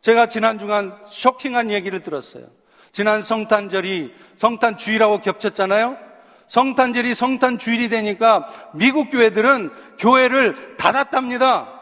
제가 0.02 0.26
지난 0.26 0.61
주간 0.61 0.96
쇼킹한 1.11 1.72
얘기를 1.72 2.00
들었어요. 2.00 2.46
지난 2.92 3.22
성탄절이 3.22 4.14
성탄 4.37 4.79
주일하고 4.79 5.20
겹쳤잖아요. 5.20 6.06
성탄절이 6.49 7.15
성탄 7.15 7.59
주일이 7.59 7.89
되니까 7.89 8.49
미국 8.73 9.11
교회들은 9.11 9.71
교회를 9.99 10.77
닫았답니다. 10.77 11.73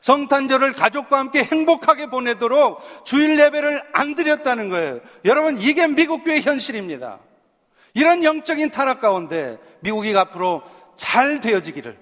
성탄절을 0.00 0.74
가족과 0.74 1.18
함께 1.18 1.42
행복하게 1.42 2.06
보내도록 2.06 2.80
주일 3.04 3.38
예배를 3.38 3.82
안 3.92 4.14
드렸다는 4.14 4.68
거예요. 4.68 5.00
여러분, 5.24 5.58
이게 5.58 5.86
미국 5.86 6.24
교회 6.24 6.40
현실입니다. 6.40 7.18
이런 7.94 8.22
영적인 8.22 8.70
타락 8.70 9.00
가운데 9.00 9.58
미국이 9.80 10.16
앞으로 10.16 10.62
잘 10.96 11.40
되어지기를. 11.40 11.98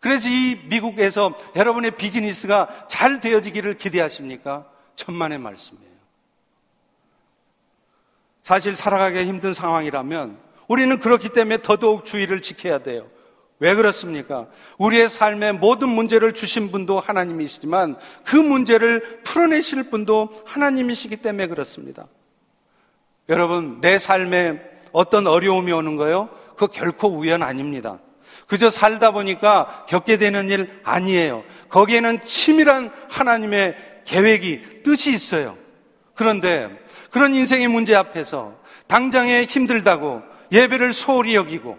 그래서 0.00 0.28
이 0.28 0.58
미국에서 0.64 1.34
여러분의 1.54 1.92
비즈니스가 1.92 2.86
잘 2.88 3.20
되어지기를 3.20 3.74
기대하십니까? 3.74 4.66
천만의 4.96 5.38
말씀이에요. 5.38 5.90
사실 8.40 8.74
살아가기 8.74 9.24
힘든 9.24 9.52
상황이라면 9.52 10.49
우리는 10.70 11.00
그렇기 11.00 11.30
때문에 11.30 11.62
더더욱 11.62 12.04
주의를 12.04 12.42
지켜야 12.42 12.78
돼요. 12.78 13.08
왜 13.58 13.74
그렇습니까? 13.74 14.46
우리의 14.78 15.08
삶의 15.08 15.54
모든 15.54 15.88
문제를 15.88 16.32
주신 16.32 16.70
분도 16.70 17.00
하나님이시지만 17.00 17.96
그 18.24 18.36
문제를 18.36 19.22
풀어내실 19.24 19.90
분도 19.90 20.28
하나님이시기 20.46 21.16
때문에 21.16 21.48
그렇습니다. 21.48 22.06
여러분, 23.28 23.80
내 23.80 23.98
삶에 23.98 24.62
어떤 24.92 25.26
어려움이 25.26 25.72
오는 25.72 25.96
거요? 25.96 26.28
그 26.56 26.68
결코 26.68 27.08
우연 27.08 27.42
아닙니다. 27.42 27.98
그저 28.46 28.70
살다 28.70 29.10
보니까 29.10 29.86
겪게 29.88 30.18
되는 30.18 30.48
일 30.50 30.70
아니에요. 30.84 31.42
거기에는 31.68 32.22
치밀한 32.22 32.92
하나님의 33.08 33.74
계획이, 34.04 34.84
뜻이 34.84 35.10
있어요. 35.10 35.58
그런데 36.14 36.70
그런 37.10 37.34
인생의 37.34 37.66
문제 37.66 37.96
앞에서 37.96 38.54
당장에 38.86 39.46
힘들다고 39.46 40.29
예배를 40.52 40.92
소홀히 40.92 41.34
여기고 41.34 41.78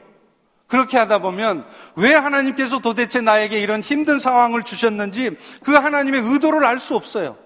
그렇게 0.68 0.98
하다 0.98 1.20
보면 1.20 1.66
왜 1.96 2.14
하나님께서 2.14 2.80
도대체 2.80 3.20
나에게 3.20 3.60
이런 3.60 3.82
힘든 3.82 4.20
상황을 4.20 4.64
주셨는지 4.64 5.36
그 5.64 5.74
하나님의 5.74 6.22
의도를 6.22 6.64
알 6.64 6.80
수 6.80 6.96
없어요. 6.96 7.38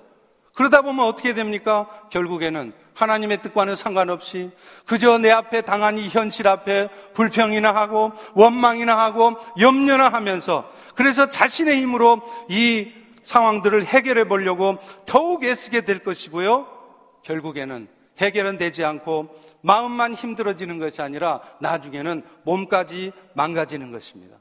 그러다 0.54 0.82
보면 0.84 1.06
어떻게 1.06 1.34
됩니까? 1.34 1.88
결국에는 2.12 2.72
하나님의 2.94 3.42
뜻과는 3.42 3.76
상관없이 3.76 4.52
그저 4.86 5.18
내 5.18 5.30
앞에 5.32 5.62
당한 5.62 5.98
이 5.98 6.08
현실 6.08 6.48
앞에 6.48 6.88
불평이나 7.14 7.74
하고 7.76 8.14
원망이나 8.36 8.98
하고 8.98 9.36
염려나 9.60 10.10
하면서 10.10 10.72
그래서 10.96 11.28
자신의 11.28 11.82
힘으로 11.82 12.22
이 12.48 12.94
상황들을 13.24 13.84
해결해 13.86 14.26
보려고 14.28 14.78
더욱 15.06 15.44
애쓰게 15.44 15.82
될 15.82 16.00
것이고요. 16.00 16.68
결국에는 17.24 17.88
해결은 18.20 18.58
되지 18.58 18.84
않고 18.84 19.30
마음만 19.62 20.14
힘들어지는 20.14 20.80
것이 20.80 21.02
아니라 21.02 21.42
나중에는 21.60 22.24
몸까지 22.44 23.12
망가지는 23.34 23.92
것입니다. 23.92 24.38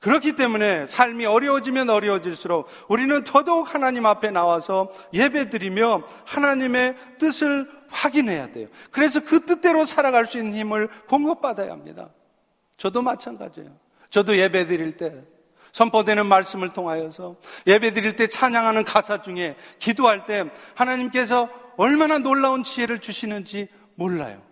그렇기 0.00 0.32
때문에 0.32 0.86
삶이 0.86 1.24
어려워지면 1.24 1.88
어려워질수록 1.88 2.68
우리는 2.88 3.24
더더욱 3.24 3.72
하나님 3.72 4.04
앞에 4.04 4.30
나와서 4.30 4.92
예배드리며 5.14 6.02
하나님의 6.26 6.94
뜻을 7.18 7.70
확인해야 7.88 8.52
돼요. 8.52 8.68
그래서 8.90 9.20
그 9.20 9.46
뜻대로 9.46 9.86
살아갈 9.86 10.26
수 10.26 10.36
있는 10.36 10.54
힘을 10.54 10.88
공급받아야 11.08 11.70
합니다. 11.70 12.10
저도 12.76 13.00
마찬가지예요. 13.00 13.70
저도 14.10 14.36
예배드릴 14.36 14.96
때 14.98 15.22
선포되는 15.72 16.26
말씀을 16.26 16.68
통하여서 16.68 17.36
예배드릴 17.66 18.14
때 18.14 18.26
찬양하는 18.26 18.84
가사 18.84 19.22
중에 19.22 19.56
기도할 19.78 20.26
때 20.26 20.44
하나님께서 20.74 21.48
얼마나 21.76 22.18
놀라운 22.18 22.62
지혜를 22.62 23.00
주시는지 23.00 23.68
몰라요. 23.94 24.42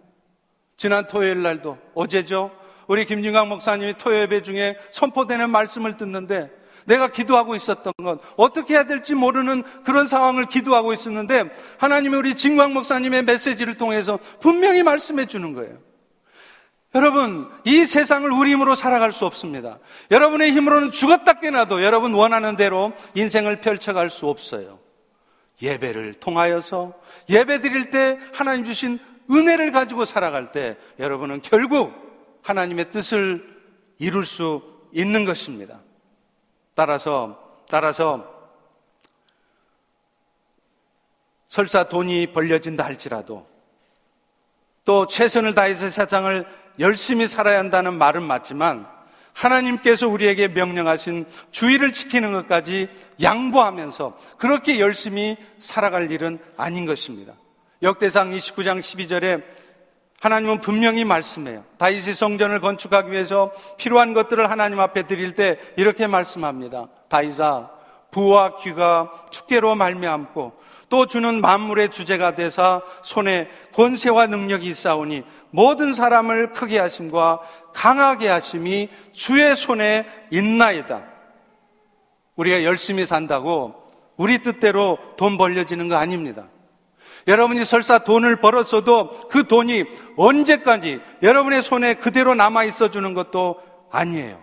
지난 0.76 1.06
토요일 1.06 1.42
날도 1.42 1.78
어제죠. 1.94 2.50
우리 2.88 3.04
김진강 3.04 3.48
목사님이 3.48 3.94
토요예배 3.94 4.42
중에 4.42 4.76
선포되는 4.90 5.50
말씀을 5.50 5.96
듣는데 5.96 6.50
내가 6.84 7.08
기도하고 7.08 7.54
있었던 7.54 7.92
건 8.02 8.18
어떻게 8.36 8.74
해야 8.74 8.84
될지 8.84 9.14
모르는 9.14 9.62
그런 9.84 10.08
상황을 10.08 10.46
기도하고 10.46 10.92
있었는데 10.92 11.44
하나님이 11.78 12.16
우리 12.16 12.34
진광 12.34 12.72
목사님의 12.74 13.22
메시지를 13.22 13.76
통해서 13.76 14.18
분명히 14.40 14.82
말씀해 14.82 15.26
주는 15.26 15.52
거예요. 15.52 15.78
여러분, 16.94 17.48
이 17.64 17.86
세상을 17.86 18.30
우리 18.30 18.52
힘으로 18.52 18.74
살아갈 18.74 19.12
수 19.12 19.24
없습니다. 19.24 19.78
여러분의 20.10 20.52
힘으로는 20.52 20.90
죽었다 20.90 21.34
깨나도 21.34 21.82
여러분 21.82 22.12
원하는 22.12 22.56
대로 22.56 22.92
인생을 23.14 23.60
펼쳐갈 23.60 24.10
수 24.10 24.26
없어요. 24.26 24.81
예배를 25.62 26.14
통하여서 26.14 26.92
예배 27.30 27.60
드릴 27.60 27.90
때 27.90 28.18
하나님 28.34 28.64
주신 28.64 28.98
은혜를 29.30 29.72
가지고 29.72 30.04
살아갈 30.04 30.52
때 30.52 30.76
여러분은 30.98 31.40
결국 31.42 31.92
하나님의 32.42 32.90
뜻을 32.90 33.48
이룰 33.98 34.26
수 34.26 34.62
있는 34.92 35.24
것입니다. 35.24 35.80
따라서, 36.74 37.62
따라서 37.68 38.28
설사 41.46 41.84
돈이 41.84 42.32
벌려진다 42.32 42.84
할지라도 42.84 43.46
또 44.84 45.06
최선을 45.06 45.54
다해서 45.54 45.88
세상을 45.88 46.46
열심히 46.80 47.28
살아야 47.28 47.58
한다는 47.58 47.94
말은 47.94 48.22
맞지만 48.22 48.88
하나님께서 49.32 50.08
우리에게 50.08 50.48
명령하신 50.48 51.26
주의를 51.50 51.92
지키는 51.92 52.32
것까지 52.32 52.88
양보하면서 53.20 54.18
그렇게 54.36 54.78
열심히 54.78 55.36
살아갈 55.58 56.10
일은 56.10 56.38
아닌 56.56 56.86
것입니다. 56.86 57.34
역대상 57.82 58.30
29장 58.30 58.78
12절에 58.78 59.42
하나님은 60.20 60.60
분명히 60.60 61.04
말씀해요. 61.04 61.64
다윗이 61.78 62.14
성전을 62.14 62.60
건축하기 62.60 63.10
위해서 63.10 63.52
필요한 63.76 64.14
것들을 64.14 64.48
하나님 64.48 64.78
앞에 64.78 65.02
드릴 65.02 65.34
때 65.34 65.58
이렇게 65.76 66.06
말씀합니다. 66.06 66.86
다윗아 67.08 67.70
부와 68.12 68.56
귀가 68.58 69.10
축계로 69.30 69.74
말미암고 69.74 70.52
또 70.92 71.06
주는 71.06 71.40
만물의 71.40 71.88
주제가 71.88 72.34
되사 72.34 72.82
손에 73.00 73.48
권세와 73.72 74.26
능력이 74.26 74.68
있사오니 74.68 75.22
모든 75.48 75.94
사람을 75.94 76.52
크게 76.52 76.78
하심과 76.78 77.40
강하게 77.72 78.28
하심이 78.28 78.90
주의 79.12 79.56
손에 79.56 80.04
있나이다. 80.30 81.02
우리가 82.36 82.64
열심히 82.64 83.06
산다고 83.06 83.72
우리 84.18 84.40
뜻대로 84.40 84.98
돈 85.16 85.38
벌려지는 85.38 85.88
거 85.88 85.96
아닙니다. 85.96 86.48
여러분이 87.26 87.64
설사 87.64 88.00
돈을 88.00 88.36
벌었어도 88.36 89.28
그 89.30 89.48
돈이 89.48 89.84
언제까지 90.18 91.00
여러분의 91.22 91.62
손에 91.62 91.94
그대로 91.94 92.34
남아 92.34 92.64
있어 92.64 92.90
주는 92.90 93.14
것도 93.14 93.62
아니에요. 93.90 94.38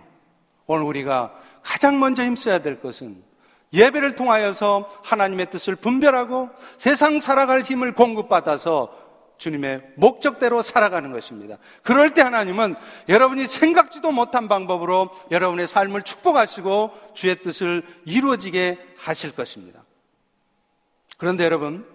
오늘 0.66 0.82
우리가 0.82 1.32
가장 1.62 2.00
먼저 2.00 2.24
힘써야 2.24 2.58
될 2.58 2.80
것은 2.80 3.29
예배를 3.72 4.14
통하여서 4.14 4.90
하나님의 5.04 5.50
뜻을 5.50 5.76
분별하고 5.76 6.50
세상 6.76 7.18
살아갈 7.18 7.62
힘을 7.62 7.92
공급받아서 7.92 9.10
주님의 9.38 9.82
목적대로 9.96 10.60
살아가는 10.60 11.10
것입니다. 11.12 11.56
그럴 11.82 12.12
때 12.12 12.20
하나님은 12.20 12.74
여러분이 13.08 13.46
생각지도 13.46 14.12
못한 14.12 14.48
방법으로 14.48 15.10
여러분의 15.30 15.66
삶을 15.66 16.02
축복하시고 16.02 16.90
주의 17.14 17.40
뜻을 17.40 17.82
이루어지게 18.04 18.78
하실 18.98 19.34
것입니다. 19.34 19.82
그런데 21.16 21.44
여러분, 21.44 21.86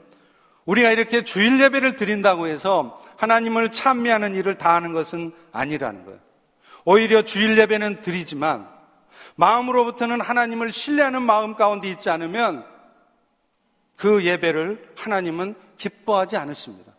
우리가 0.66 0.92
이렇게 0.92 1.24
주일 1.24 1.62
예배를 1.62 1.96
드린다고 1.96 2.48
해서 2.48 3.00
하나님을 3.18 3.72
찬미하는 3.72 4.34
일을 4.34 4.58
다 4.58 4.74
하는 4.74 4.94
것은 4.94 5.32
아니라는 5.52 6.06
거예요. 6.06 6.20
오히려 6.84 7.22
주일 7.22 7.58
예배는 7.60 8.02
드리지만 8.02 8.75
마음으로부터는 9.36 10.22
하나님을 10.22 10.72
신뢰하는 10.72 11.22
마음 11.22 11.56
가운데 11.56 11.90
있지 11.90 12.10
않으면 12.10 12.66
그 13.98 14.24
예배를 14.24 14.94
하나님은 14.98 15.56
기뻐하지 15.78 16.38
않으십니다. 16.38 16.94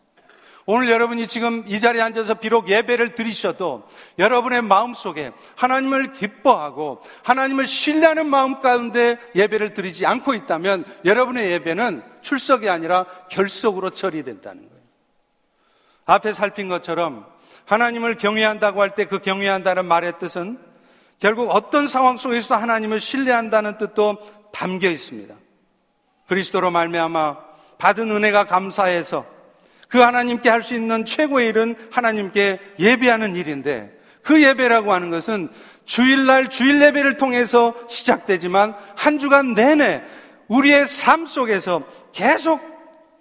오늘 0.69 0.89
여러분이 0.89 1.27
지금 1.27 1.63
이 1.65 1.79
자리에 1.79 2.01
앉아서 2.01 2.33
비록 2.35 2.67
예배를 2.69 3.15
드리셔도 3.15 3.87
여러분의 4.19 4.61
마음 4.61 4.93
속에 4.93 5.31
하나님을 5.55 6.11
기뻐하고 6.11 7.01
하나님을 7.23 7.65
신뢰하는 7.65 8.29
마음 8.29 8.59
가운데 8.59 9.17
예배를 9.33 9.73
드리지 9.73 10.05
않고 10.05 10.33
있다면 10.33 10.83
여러분의 11.05 11.51
예배는 11.51 12.03
출석이 12.21 12.69
아니라 12.69 13.05
결석으로 13.29 13.91
처리된다는 13.91 14.67
거예요. 14.67 14.83
앞에 16.05 16.33
살핀 16.33 16.67
것처럼 16.67 17.25
하나님을 17.65 18.17
경외한다고 18.17 18.81
할 18.81 18.93
때 18.93 19.05
그 19.05 19.19
경외한다는 19.19 19.85
말의 19.85 20.19
뜻은 20.19 20.59
결국 21.19 21.49
어떤 21.49 21.87
상황 21.87 22.17
속에서도 22.17 22.55
하나님을 22.55 22.99
신뢰한다는 22.99 23.77
뜻도 23.77 24.17
담겨 24.51 24.89
있습니다. 24.89 25.33
그리스도로 26.27 26.71
말미암아 26.71 27.37
받은 27.77 28.11
은혜가 28.11 28.45
감사해서 28.45 29.25
그 29.87 29.99
하나님께 29.99 30.49
할 30.49 30.61
수 30.61 30.75
있는 30.75 31.05
최고의 31.05 31.49
일은 31.49 31.75
하나님께 31.91 32.59
예배하는 32.79 33.35
일인데 33.35 33.97
그 34.21 34.43
예배라고 34.43 34.93
하는 34.93 35.09
것은 35.09 35.49
주일날 35.85 36.49
주일 36.49 36.81
예배를 36.81 37.15
통해서 37.15 37.73
시작되지만 37.87 38.75
한 38.95 39.19
주간 39.19 39.53
내내 39.53 40.03
우리의 40.49 40.87
삶 40.87 41.25
속에서 41.25 41.83
계속 42.11 42.61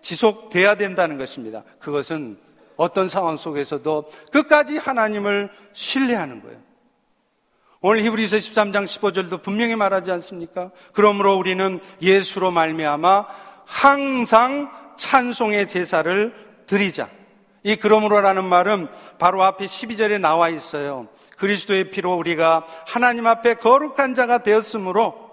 지속돼야 0.02 0.74
된다는 0.74 1.16
것입니다. 1.18 1.62
그것은 1.78 2.38
어떤 2.76 3.08
상황 3.08 3.36
속에서도 3.36 4.10
끝까지 4.32 4.78
하나님을 4.78 5.50
신뢰하는 5.72 6.42
거예요. 6.42 6.65
오늘 7.88 8.02
히브리서 8.02 8.38
13장 8.38 8.84
15절도 8.84 9.44
분명히 9.44 9.76
말하지 9.76 10.10
않습니까? 10.10 10.72
그러므로 10.92 11.36
우리는 11.36 11.78
예수로 12.02 12.50
말미암아 12.50 13.26
항상 13.64 14.72
찬송의 14.96 15.68
제사를 15.68 16.34
드리자. 16.66 17.08
이 17.62 17.76
그러므로라는 17.76 18.42
말은 18.42 18.88
바로 19.20 19.44
앞에 19.44 19.66
12절에 19.66 20.18
나와 20.20 20.48
있어요. 20.48 21.06
그리스도의 21.36 21.90
피로 21.90 22.16
우리가 22.16 22.66
하나님 22.88 23.28
앞에 23.28 23.54
거룩한 23.54 24.16
자가 24.16 24.38
되었으므로 24.38 25.30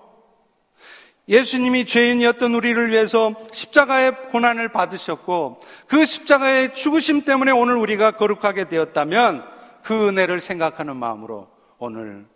예수님이 1.28 1.86
죄인이었던 1.86 2.54
우리를 2.54 2.92
위해서 2.92 3.34
십자가의 3.52 4.30
고난을 4.32 4.68
받으셨고 4.70 5.60
그 5.88 6.06
십자가의 6.06 6.76
죽으심 6.76 7.24
때문에 7.24 7.52
오늘 7.52 7.78
우리가 7.78 8.12
거룩하게 8.12 8.70
되었다면 8.70 9.44
그 9.82 10.08
은혜를 10.08 10.40
생각하는 10.40 10.96
마음으로 10.98 11.48
오늘 11.80 12.32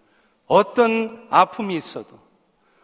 어떤 0.48 1.28
아픔이 1.30 1.76
있어도 1.76 2.20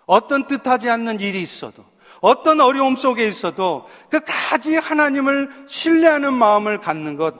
어떤 0.06 0.47
뜻하지 0.47 0.89
않는 0.89 1.19
일이 1.19 1.41
있어도 1.41 1.84
어떤 2.21 2.62
어려움 2.62 2.95
속에 2.95 3.28
있어도 3.28 3.88
끝까지 4.10 4.76
하나님을 4.76 5.65
신뢰하는 5.67 6.34
마음을 6.34 6.80
갖는 6.80 7.17
것 7.17 7.36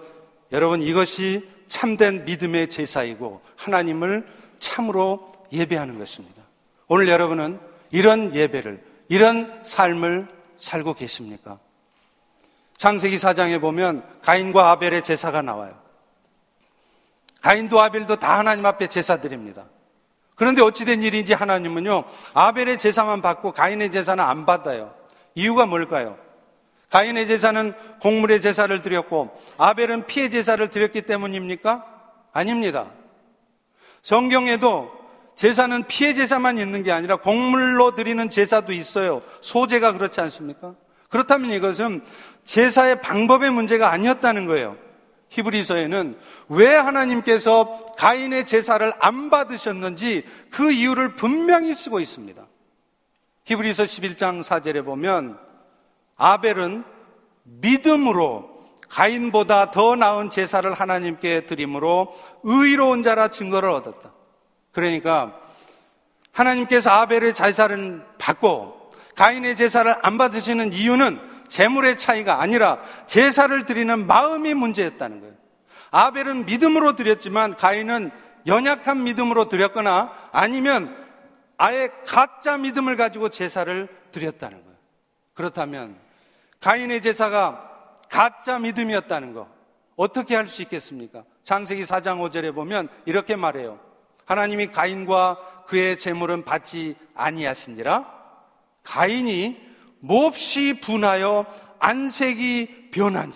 여러분 0.52 0.82
이것이 0.82 1.48
참된 1.68 2.26
믿음의 2.26 2.70
제사이고 2.70 3.42
하나님을 3.56 4.28
참으로 4.60 5.32
예배하는 5.52 6.00
것입니다. 6.00 6.44
오늘 6.88 7.08
여러분은 7.08 7.60
이런 7.92 8.36
예배를, 8.36 8.84
이런 9.10 9.62
삶을 9.64 10.28
살고 10.56 10.94
계십니까? 10.94 11.60
창세기 12.78 13.18
사장에 13.18 13.60
보면 13.60 14.04
가인과 14.22 14.72
아벨의 14.72 15.04
제사가 15.04 15.42
나와요. 15.42 15.80
가인도 17.42 17.82
아벨도 17.82 18.18
다 18.18 18.40
하나님 18.40 18.66
앞에 18.66 18.88
제사 18.88 19.20
드립니다. 19.20 19.66
그런데 20.36 20.62
어찌된 20.62 21.04
일인지 21.04 21.34
하나님은요, 21.34 22.04
아벨의 22.34 22.78
제사만 22.78 23.22
받고 23.22 23.52
가인의 23.52 23.92
제사는 23.92 24.24
안 24.24 24.46
받아요. 24.46 24.94
이유가 25.36 25.66
뭘까요? 25.66 26.18
가인의 26.90 27.28
제사는 27.28 27.74
곡물의 28.02 28.42
제사를 28.42 28.82
드렸고, 28.82 29.36
아벨은 29.58 30.06
피의 30.06 30.30
제사를 30.30 30.66
드렸기 30.68 31.04
때문입니까? 31.04 31.86
아닙니다. 32.32 32.88
성경에도 34.02 34.92
제사는 35.36 35.86
피해 35.88 36.14
제사만 36.14 36.58
있는 36.58 36.84
게 36.84 36.92
아니라 36.92 37.16
곡물로 37.16 37.96
드리는 37.96 38.30
제사도 38.30 38.74
있어요. 38.74 39.22
소제가 39.42 39.94
그렇지 39.94 40.22
않습니까? 40.22 40.76
그렇다면 41.10 41.52
이것은 41.52 42.04
제사의 42.44 43.02
방법의 43.02 43.52
문제가 43.52 43.92
아니었다는 43.92 44.46
거예요. 44.46 44.78
히브리서에는 45.34 46.18
왜 46.50 46.76
하나님께서 46.76 47.88
가인의 47.98 48.46
제사를 48.46 48.94
안 49.00 49.32
받으셨는지 49.32 50.24
그 50.52 50.72
이유를 50.72 51.16
분명히 51.16 51.74
쓰고 51.74 52.00
있습니다. 52.00 52.46
히브리서 53.46 53.84
11장 53.84 54.44
4절에 54.44 54.86
보면 54.86 55.40
아벨은 56.18 56.84
믿음으로 57.44 58.54
가인보다 58.90 59.72
더 59.72 59.96
나은 59.96 60.30
제사를 60.30 60.72
하나님께 60.72 61.48
드림으로 61.48 62.16
의로운 62.44 63.02
자라 63.02 63.30
증거를 63.30 63.72
얻었다. 63.72 64.14
그러니까 64.72 65.40
하나님께서 66.32 66.92
아벨의 66.92 67.34
제사를 67.34 68.06
받고 68.20 68.92
가인의 69.16 69.56
제사를 69.56 69.96
안 70.04 70.20
받으시는 70.20 70.74
이유는 70.74 71.33
재물의 71.54 71.98
차이가 71.98 72.42
아니라 72.42 72.80
제사를 73.06 73.64
드리는 73.68 74.08
마음이 74.08 74.56
문제였다는 74.56 75.20
거예요. 75.20 75.36
아벨은 75.92 76.48
믿음으로 76.48 76.96
드렸지만 76.96 77.54
가인은 77.54 78.10
연약한 78.48 79.04
믿음으로 79.04 79.50
드렸거나 79.50 80.12
아니면 80.32 80.98
아예 81.58 81.90
가짜 82.08 82.58
믿음을 82.58 82.98
가지고 82.98 83.30
제사를 83.30 83.88
드렸다는 84.12 84.64
거예요. 84.64 84.78
그렇다면 85.36 85.96
가인의 86.60 87.04
제사가 87.04 88.00
가짜 88.10 88.58
믿음이었다는 88.58 89.34
거 89.34 89.48
어떻게 89.96 90.36
할 90.36 90.48
수 90.48 90.64
있겠습니까? 90.64 91.24
장세기 91.44 91.84
4장 91.84 92.20
5절에 92.20 92.56
보면 92.56 92.90
이렇게 93.06 93.36
말해요. 93.36 93.80
하나님이 94.26 94.72
가인과 94.72 95.66
그의 95.68 96.00
재물은 96.00 96.46
받지 96.46 96.96
아니하신지라 97.14 98.12
가인이 98.82 99.73
몹시 100.06 100.82
분하여 100.82 101.46
안색이 101.80 102.90
변하니 102.92 103.34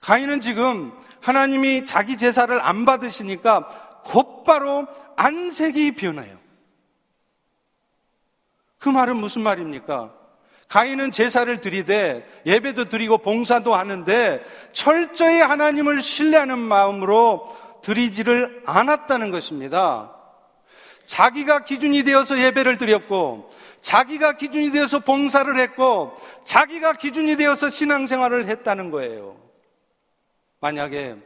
가인은 0.00 0.40
지금 0.40 0.92
하나님이 1.20 1.84
자기 1.84 2.16
제사를 2.16 2.58
안 2.60 2.84
받으시니까 2.84 4.02
곧바로 4.04 4.86
안색이 5.16 5.96
변해요. 5.96 6.38
그 8.78 8.88
말은 8.88 9.16
무슨 9.16 9.42
말입니까? 9.42 10.14
가인은 10.68 11.10
제사를 11.10 11.60
드리되 11.60 12.42
예배도 12.46 12.84
드리고 12.84 13.18
봉사도 13.18 13.74
하는데 13.74 14.44
철저히 14.70 15.40
하나님을 15.40 16.00
신뢰하는 16.00 16.58
마음으로 16.58 17.56
드리지를 17.82 18.62
않았다는 18.66 19.32
것입니다. 19.32 20.15
자기가 21.06 21.64
기준이 21.64 22.02
되어서 22.02 22.38
예배를 22.38 22.78
드렸고, 22.78 23.50
자기가 23.80 24.32
기준이 24.32 24.70
되어서 24.70 24.98
봉사를 24.98 25.58
했고, 25.58 26.16
자기가 26.44 26.94
기준이 26.94 27.36
되어서 27.36 27.70
신앙생활을 27.70 28.46
했다는 28.46 28.90
거예요. 28.90 29.36
만약에 30.60 31.16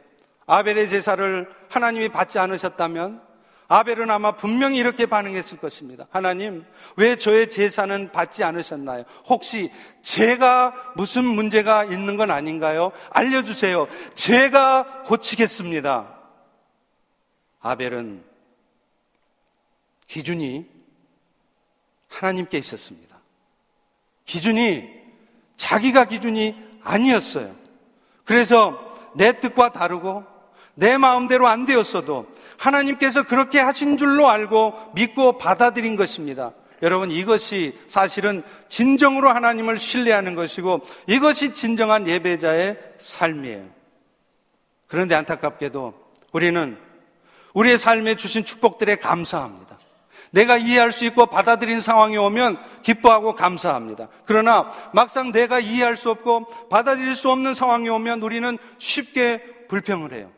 아벨의 0.45 0.89
제사를 0.89 1.49
하나님이 1.69 2.09
받지 2.09 2.39
않으셨다면, 2.39 3.21
아벨은 3.67 4.11
아마 4.11 4.33
분명히 4.33 4.79
이렇게 4.79 5.05
반응했을 5.05 5.57
것입니다. 5.57 6.05
하나님, 6.11 6.65
왜 6.97 7.15
저의 7.15 7.49
제사는 7.49 8.11
받지 8.11 8.43
않으셨나요? 8.43 9.05
혹시 9.27 9.71
제가 10.01 10.91
무슨 10.97 11.23
문제가 11.23 11.85
있는 11.85 12.17
건 12.17 12.31
아닌가요? 12.31 12.91
알려주세요. 13.11 13.87
제가 14.13 15.03
고치겠습니다. 15.05 16.17
아벨은 17.61 18.30
기준이 20.11 20.65
하나님께 22.09 22.57
있었습니다. 22.57 23.17
기준이 24.25 24.89
자기가 25.55 26.03
기준이 26.03 26.53
아니었어요. 26.83 27.55
그래서 28.25 28.77
내 29.15 29.39
뜻과 29.39 29.71
다르고 29.71 30.25
내 30.73 30.97
마음대로 30.97 31.47
안 31.47 31.63
되었어도 31.63 32.27
하나님께서 32.57 33.23
그렇게 33.23 33.61
하신 33.61 33.95
줄로 33.95 34.27
알고 34.27 34.91
믿고 34.95 35.37
받아들인 35.37 35.95
것입니다. 35.95 36.51
여러분 36.81 37.09
이것이 37.09 37.79
사실은 37.87 38.43
진정으로 38.67 39.29
하나님을 39.29 39.79
신뢰하는 39.79 40.35
것이고 40.35 40.81
이것이 41.07 41.53
진정한 41.53 42.05
예배자의 42.05 42.77
삶이에요. 42.97 43.65
그런데 44.87 45.15
안타깝게도 45.15 45.93
우리는 46.33 46.77
우리의 47.53 47.77
삶에 47.77 48.15
주신 48.15 48.43
축복들에 48.43 48.97
감사합니다. 48.97 49.70
내가 50.31 50.57
이해할 50.57 50.91
수 50.91 51.05
있고 51.05 51.27
받아들인 51.27 51.79
상황이 51.79 52.17
오면 52.17 52.57
기뻐하고 52.81 53.35
감사합니다. 53.35 54.07
그러나 54.25 54.71
막상 54.93 55.31
내가 55.31 55.59
이해할 55.59 55.95
수 55.95 56.09
없고 56.09 56.47
받아들일 56.69 57.15
수 57.15 57.29
없는 57.29 57.53
상황이 57.53 57.89
오면 57.89 58.21
우리는 58.21 58.57
쉽게 58.77 59.67
불평을 59.67 60.13
해요. 60.13 60.31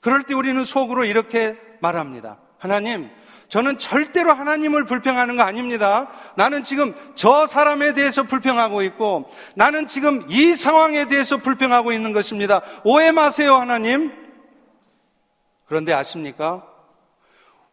그럴 0.00 0.22
때 0.24 0.34
우리는 0.34 0.64
속으로 0.64 1.04
이렇게 1.04 1.56
말합니다. 1.80 2.38
하나님, 2.58 3.10
저는 3.48 3.78
절대로 3.78 4.32
하나님을 4.32 4.84
불평하는 4.84 5.36
거 5.36 5.44
아닙니다. 5.44 6.08
나는 6.34 6.64
지금 6.64 6.94
저 7.14 7.46
사람에 7.46 7.92
대해서 7.92 8.24
불평하고 8.24 8.82
있고 8.82 9.30
나는 9.54 9.86
지금 9.86 10.26
이 10.28 10.54
상황에 10.54 11.06
대해서 11.06 11.36
불평하고 11.36 11.92
있는 11.92 12.12
것입니다. 12.12 12.62
오해 12.84 13.12
마세요, 13.12 13.54
하나님. 13.54 14.12
그런데 15.66 15.92
아십니까? 15.92 16.66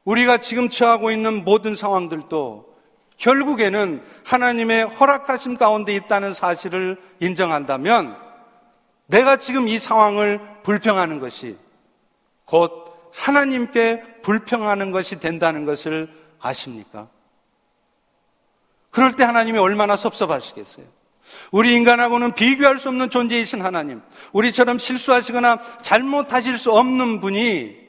우리가 0.05 0.37
지금 0.37 0.69
처하고 0.69 1.11
있는 1.11 1.43
모든 1.43 1.75
상황들도 1.75 2.73
결국에는 3.17 4.03
하나님의 4.25 4.85
허락하심 4.85 5.57
가운데 5.57 5.95
있다는 5.95 6.33
사실을 6.33 7.01
인정한다면 7.19 8.17
내가 9.07 9.37
지금 9.37 9.67
이 9.67 9.79
상황을 9.79 10.39
불평하는 10.63 11.19
것이 11.19 11.57
곧 12.45 12.83
하나님께 13.13 14.21
불평하는 14.23 14.91
것이 14.91 15.19
된다는 15.19 15.65
것을 15.65 16.09
아십니까? 16.39 17.07
그럴 18.89 19.15
때 19.15 19.23
하나님이 19.23 19.59
얼마나 19.59 19.95
섭섭하시겠어요? 19.95 20.85
우리 21.51 21.75
인간하고는 21.75 22.33
비교할 22.33 22.77
수 22.77 22.89
없는 22.89 23.09
존재이신 23.09 23.61
하나님, 23.61 24.01
우리처럼 24.33 24.77
실수하시거나 24.77 25.59
잘못하실 25.81 26.57
수 26.57 26.73
없는 26.73 27.21
분이 27.21 27.82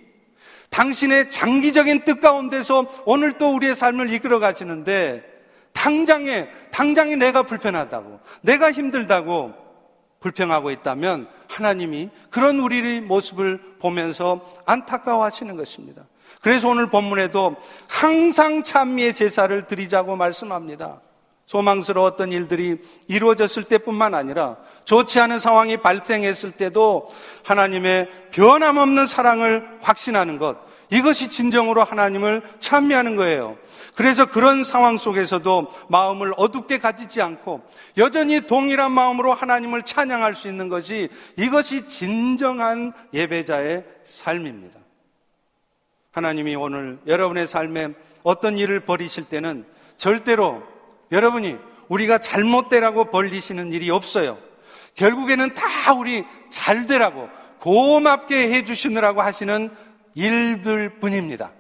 당신의 0.74 1.30
장기적인 1.30 2.04
뜻 2.04 2.20
가운데서 2.20 2.86
오늘 3.04 3.38
또 3.38 3.54
우리의 3.54 3.76
삶을 3.76 4.12
이끌어 4.12 4.40
가시는데 4.40 5.22
당장에, 5.72 6.48
당장에 6.72 7.14
내가 7.14 7.44
불편하다고, 7.44 8.18
내가 8.40 8.72
힘들다고 8.72 9.54
불평하고 10.18 10.72
있다면 10.72 11.28
하나님이 11.48 12.10
그런 12.28 12.58
우리의 12.58 13.02
모습을 13.02 13.76
보면서 13.78 14.44
안타까워하시는 14.66 15.56
것입니다. 15.56 16.06
그래서 16.40 16.68
오늘 16.68 16.90
본문에도 16.90 17.54
항상 17.86 18.64
찬미의 18.64 19.14
제사를 19.14 19.66
드리자고 19.68 20.16
말씀합니다. 20.16 21.00
소망스러웠던 21.46 22.32
일들이 22.32 22.78
이루어졌을 23.06 23.64
때뿐만 23.64 24.14
아니라 24.14 24.56
좋지 24.84 25.20
않은 25.20 25.38
상황이 25.38 25.76
발생했을 25.76 26.52
때도 26.52 27.08
하나님의 27.44 28.08
변함없는 28.32 29.06
사랑을 29.06 29.66
확신하는 29.82 30.38
것, 30.38 30.58
이것이 30.90 31.28
진정으로 31.28 31.82
하나님을 31.82 32.42
찬미하는 32.60 33.16
거예요. 33.16 33.56
그래서 33.94 34.26
그런 34.26 34.64
상황 34.64 34.96
속에서도 34.96 35.70
마음을 35.88 36.32
어둡게 36.36 36.78
가지지 36.78 37.22
않고 37.22 37.62
여전히 37.96 38.42
동일한 38.42 38.92
마음으로 38.92 39.34
하나님을 39.34 39.82
찬양할 39.82 40.34
수 40.34 40.48
있는 40.48 40.68
것이 40.68 41.08
이것이 41.36 41.88
진정한 41.88 42.92
예배자의 43.12 43.84
삶입니다. 44.04 44.78
하나님이 46.12 46.54
오늘 46.54 46.98
여러분의 47.06 47.48
삶에 47.48 47.88
어떤 48.22 48.56
일을 48.56 48.80
벌이실 48.80 49.24
때는 49.24 49.64
절대로 49.96 50.62
여러분이 51.12 51.56
우리가 51.88 52.18
잘못되라고 52.18 53.10
벌리시는 53.10 53.72
일이 53.72 53.90
없어요. 53.90 54.38
결국에는 54.94 55.54
다 55.54 55.92
우리 55.94 56.24
잘 56.50 56.86
되라고 56.86 57.28
고맙게 57.60 58.52
해주시느라고 58.52 59.22
하시는 59.22 59.70
일들 60.14 61.00
뿐입니다. 61.00 61.52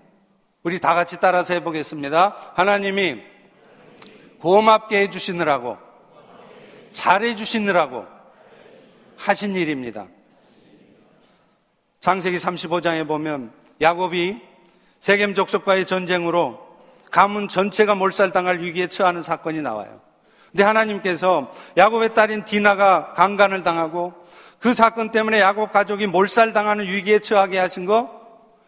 우리 0.62 0.78
다 0.78 0.94
같이 0.94 1.18
따라서 1.20 1.54
해보겠습니다. 1.54 2.52
하나님이 2.54 3.20
고맙게 4.38 5.00
해주시느라고, 5.02 5.78
잘해주시느라고 6.92 8.06
하신 9.16 9.54
일입니다. 9.54 10.06
창세기 12.00 12.36
35장에 12.36 13.06
보면 13.08 13.52
야곱이 13.80 14.40
세겜 15.00 15.34
족속과의 15.34 15.86
전쟁으로 15.86 16.63
가문 17.14 17.46
전체가 17.46 17.94
몰살당할 17.94 18.58
위기에 18.58 18.88
처하는 18.88 19.22
사건이 19.22 19.62
나와요. 19.62 20.00
근데 20.50 20.64
하나님께서 20.64 21.48
야곱의 21.76 22.12
딸인 22.12 22.44
디나가 22.44 23.12
강간을 23.12 23.62
당하고 23.62 24.14
그 24.58 24.74
사건 24.74 25.12
때문에 25.12 25.38
야곱 25.38 25.70
가족이 25.70 26.08
몰살당하는 26.08 26.86
위기에 26.88 27.20
처하게 27.20 27.58
하신 27.60 27.84
거 27.86 28.10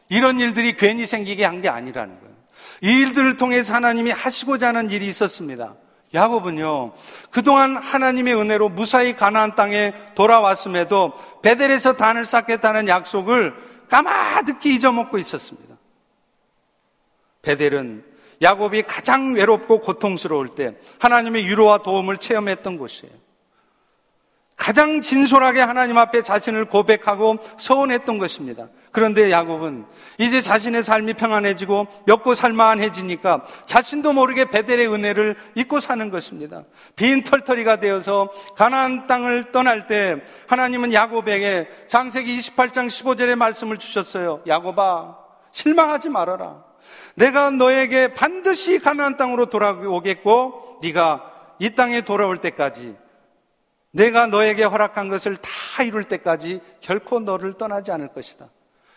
이런 0.09 0.39
일들이 0.39 0.77
괜히 0.77 1.07
생기게 1.07 1.45
한 1.45 1.61
게 1.61 1.69
아니라는 1.69 2.21
거예요. 2.21 2.35
이 2.83 3.01
일들을 3.01 3.37
통해서 3.37 3.75
하나님이 3.75 4.13
하시고자 4.13 4.69
하는 4.69 4.91
일이 4.91 5.09
있었습니다. 5.09 5.75
야곱은요, 6.15 6.93
그동안 7.33 7.77
하나님의 7.77 8.37
은혜로 8.37 8.69
무사히 8.69 9.17
가나안 9.17 9.57
땅에 9.57 9.93
돌아왔음에도 10.15 11.15
베델에서 11.43 11.95
단을 11.95 12.25
쌓겠다는 12.25 12.87
약속을 12.87 13.55
까마득히 13.89 14.77
잊어먹고 14.77 15.19
있었습니다. 15.19 15.75
베델은 17.43 18.16
야곱이 18.43 18.83
가장 18.83 19.35
외롭고 19.35 19.81
고통스러울 19.81 20.49
때 20.49 20.77
하나님의 20.99 21.47
위로와 21.47 21.79
도움을 21.79 22.19
체험했던 22.19 22.79
곳이에요. 22.79 23.27
가장 24.57 25.03
진솔하게 25.03 25.61
하나님 25.61 25.99
앞에 25.99 26.23
자신을 26.23 26.65
고백하고 26.65 27.37
서원했던 27.59 28.19
것입니다. 28.19 28.69
그런데 28.91 29.31
야곱은 29.31 29.85
이제 30.17 30.41
자신의 30.41 30.83
삶이 30.83 31.15
평안해지고 31.15 31.87
먹고 32.07 32.35
살만해지니까 32.35 33.45
자신도 33.67 34.15
모르게 34.15 34.47
베델의 34.47 34.89
은혜를 34.89 35.37
잊고 35.55 35.79
사는 35.79 36.11
것입니다. 36.11 36.65
빈 36.97 37.23
털터리가 37.23 37.77
되어서 37.77 38.33
가나안 38.57 39.07
땅을 39.07 39.53
떠날 39.53 39.87
때 39.87 40.23
하나님은 40.47 40.95
야곱에게 40.95 41.69
장세기 41.89 42.39
28장 42.39 42.87
15절의 42.87 43.37
말씀을 43.37 43.77
주셨어요. 43.77 44.41
야곱아 44.47 45.19
실망하지 45.53 46.09
말아라. 46.09 46.65
내가 47.15 47.51
너에게 47.51 48.15
반드시 48.15 48.79
가나안 48.79 49.17
땅으로 49.17 49.47
돌아오겠고 49.47 50.79
네가 50.83 51.33
이 51.59 51.71
땅에 51.71 52.03
돌아올 52.03 52.39
때까지 52.39 52.97
내가 53.91 54.27
너에게 54.27 54.65
허락한 54.65 55.09
것을 55.09 55.37
다 55.37 55.83
이룰 55.83 56.05
때까지 56.05 56.61
결코 56.81 57.19
너를 57.19 57.55
떠나지 57.55 57.91
않을 57.93 58.09
것이다. 58.09 58.51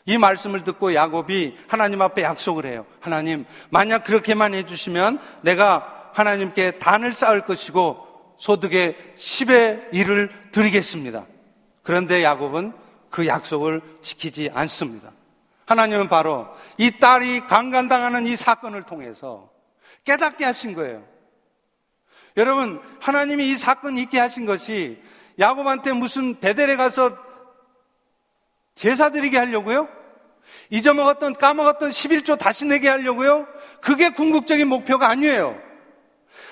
이 0.06 0.18
말씀을 0.18 0.64
듣고 0.64 0.94
야곱이 0.94 1.58
하나님 1.68 2.02
앞에 2.02 2.24
약속을 2.24 2.66
해요. 2.66 2.86
하나님, 3.00 3.46
만약 3.70 4.04
그렇게만 4.04 4.54
해주시면 4.54 5.20
내가 5.44 6.12
하나님께 6.14 6.80
단을 6.80 7.14
쌓을 7.14 7.46
것이고 7.46 8.06
소득의 8.38 8.98
10의 9.16 9.94
일을 9.94 10.32
드리겠습니다. 10.52 11.26
그런데 11.84 12.24
야곱은 12.24 12.74
그 13.10 13.28
약속을 13.28 13.82
지키지 14.02 14.50
않습니다. 14.54 15.12
하나님은 15.70 16.10
바로 16.10 16.48
이 16.80 16.90
딸이 17.00 17.42
강간당하는 17.42 18.26
이 18.26 18.36
사건을 18.36 18.84
통해서 18.84 19.52
깨닫게 20.04 20.44
하신 20.44 20.74
거예요. 20.74 21.06
여러분, 22.38 22.82
하나님이 23.00 23.52
이 23.52 23.56
사건 23.56 23.96
있게 23.96 24.20
하신 24.20 24.48
것이 24.48 25.00
야곱한테 25.38 25.94
무슨 25.94 26.40
베델에 26.40 26.76
가서 26.76 27.16
제사 28.74 29.12
드리게 29.12 29.38
하려고요? 29.38 29.88
잊어먹었던, 30.72 31.36
까먹었던 31.36 31.92
11조 31.92 32.40
다시 32.40 32.66
내게 32.66 32.90
하려고요? 32.90 33.48
그게 33.80 34.10
궁극적인 34.10 34.68
목표가 34.68 35.08
아니에요. 35.10 35.56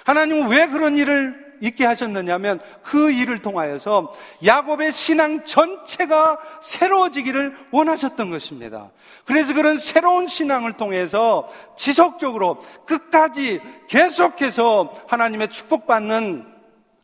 하나님은 0.05 0.49
왜 0.49 0.68
그런 0.68 0.95
일을 0.95 1.47
있게 1.62 1.86
하셨느냐면 1.86 2.60
그 2.84 3.12
일을 3.12 3.39
통하여서 3.39 4.14
야곱의 4.45 4.91
신앙 4.91 5.43
전체가 5.43 6.38
새로워지기를 6.62 7.55
원하셨던 7.72 8.30
것입니다. 8.30 8.91
그래서 9.26 9.53
그런 9.53 9.78
새로운 9.78 10.28
신앙을 10.28 10.74
통해서 10.74 11.47
지속적으로 11.76 12.62
끝까지 12.86 13.62
계속해서 13.88 14.93
하나님의 15.08 15.49
축복받는 15.49 16.45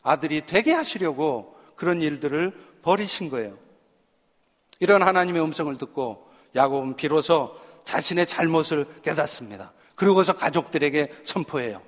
아들이 0.02 0.42
되게 0.46 0.72
하시려고 0.72 1.54
그런 1.76 2.02
일들을 2.02 2.52
벌이신 2.82 3.30
거예요. 3.30 3.56
이런 4.80 5.02
하나님의 5.02 5.42
음성을 5.42 5.74
듣고 5.76 6.30
야곱은 6.54 6.96
비로소 6.96 7.56
자신의 7.84 8.26
잘못을 8.26 8.86
깨닫습니다. 9.02 9.72
그러고서 9.94 10.34
가족들에게 10.34 11.12
선포해요. 11.22 11.80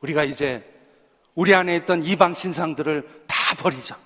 우리가 0.00 0.24
이제 0.24 0.64
우리 1.36 1.54
안에 1.54 1.76
있던 1.76 2.02
이방 2.02 2.34
신상들을 2.34 3.22
다 3.28 3.54
버리자. 3.58 3.96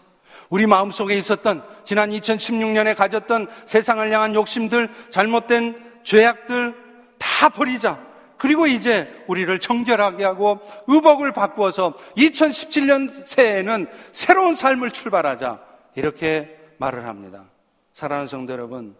우리 0.50 0.66
마음속에 0.66 1.16
있었던 1.16 1.64
지난 1.84 2.10
2016년에 2.10 2.96
가졌던 2.96 3.48
세상을 3.64 4.12
향한 4.12 4.34
욕심들, 4.34 4.90
잘못된 5.10 6.02
죄악들 6.02 6.74
다 7.18 7.48
버리자. 7.48 8.00
그리고 8.36 8.66
이제 8.66 9.08
우리를 9.28 9.58
정결하게 9.60 10.24
하고 10.24 10.60
의복을 10.88 11.32
바꾸어서 11.32 11.94
2017년 12.16 13.26
새해에는 13.26 13.86
새로운 14.12 14.54
삶을 14.54 14.90
출발하자. 14.90 15.60
이렇게 15.94 16.58
말을 16.78 17.06
합니다. 17.06 17.44
사랑하는 17.92 18.26
성도 18.26 18.52
여러분, 18.52 18.96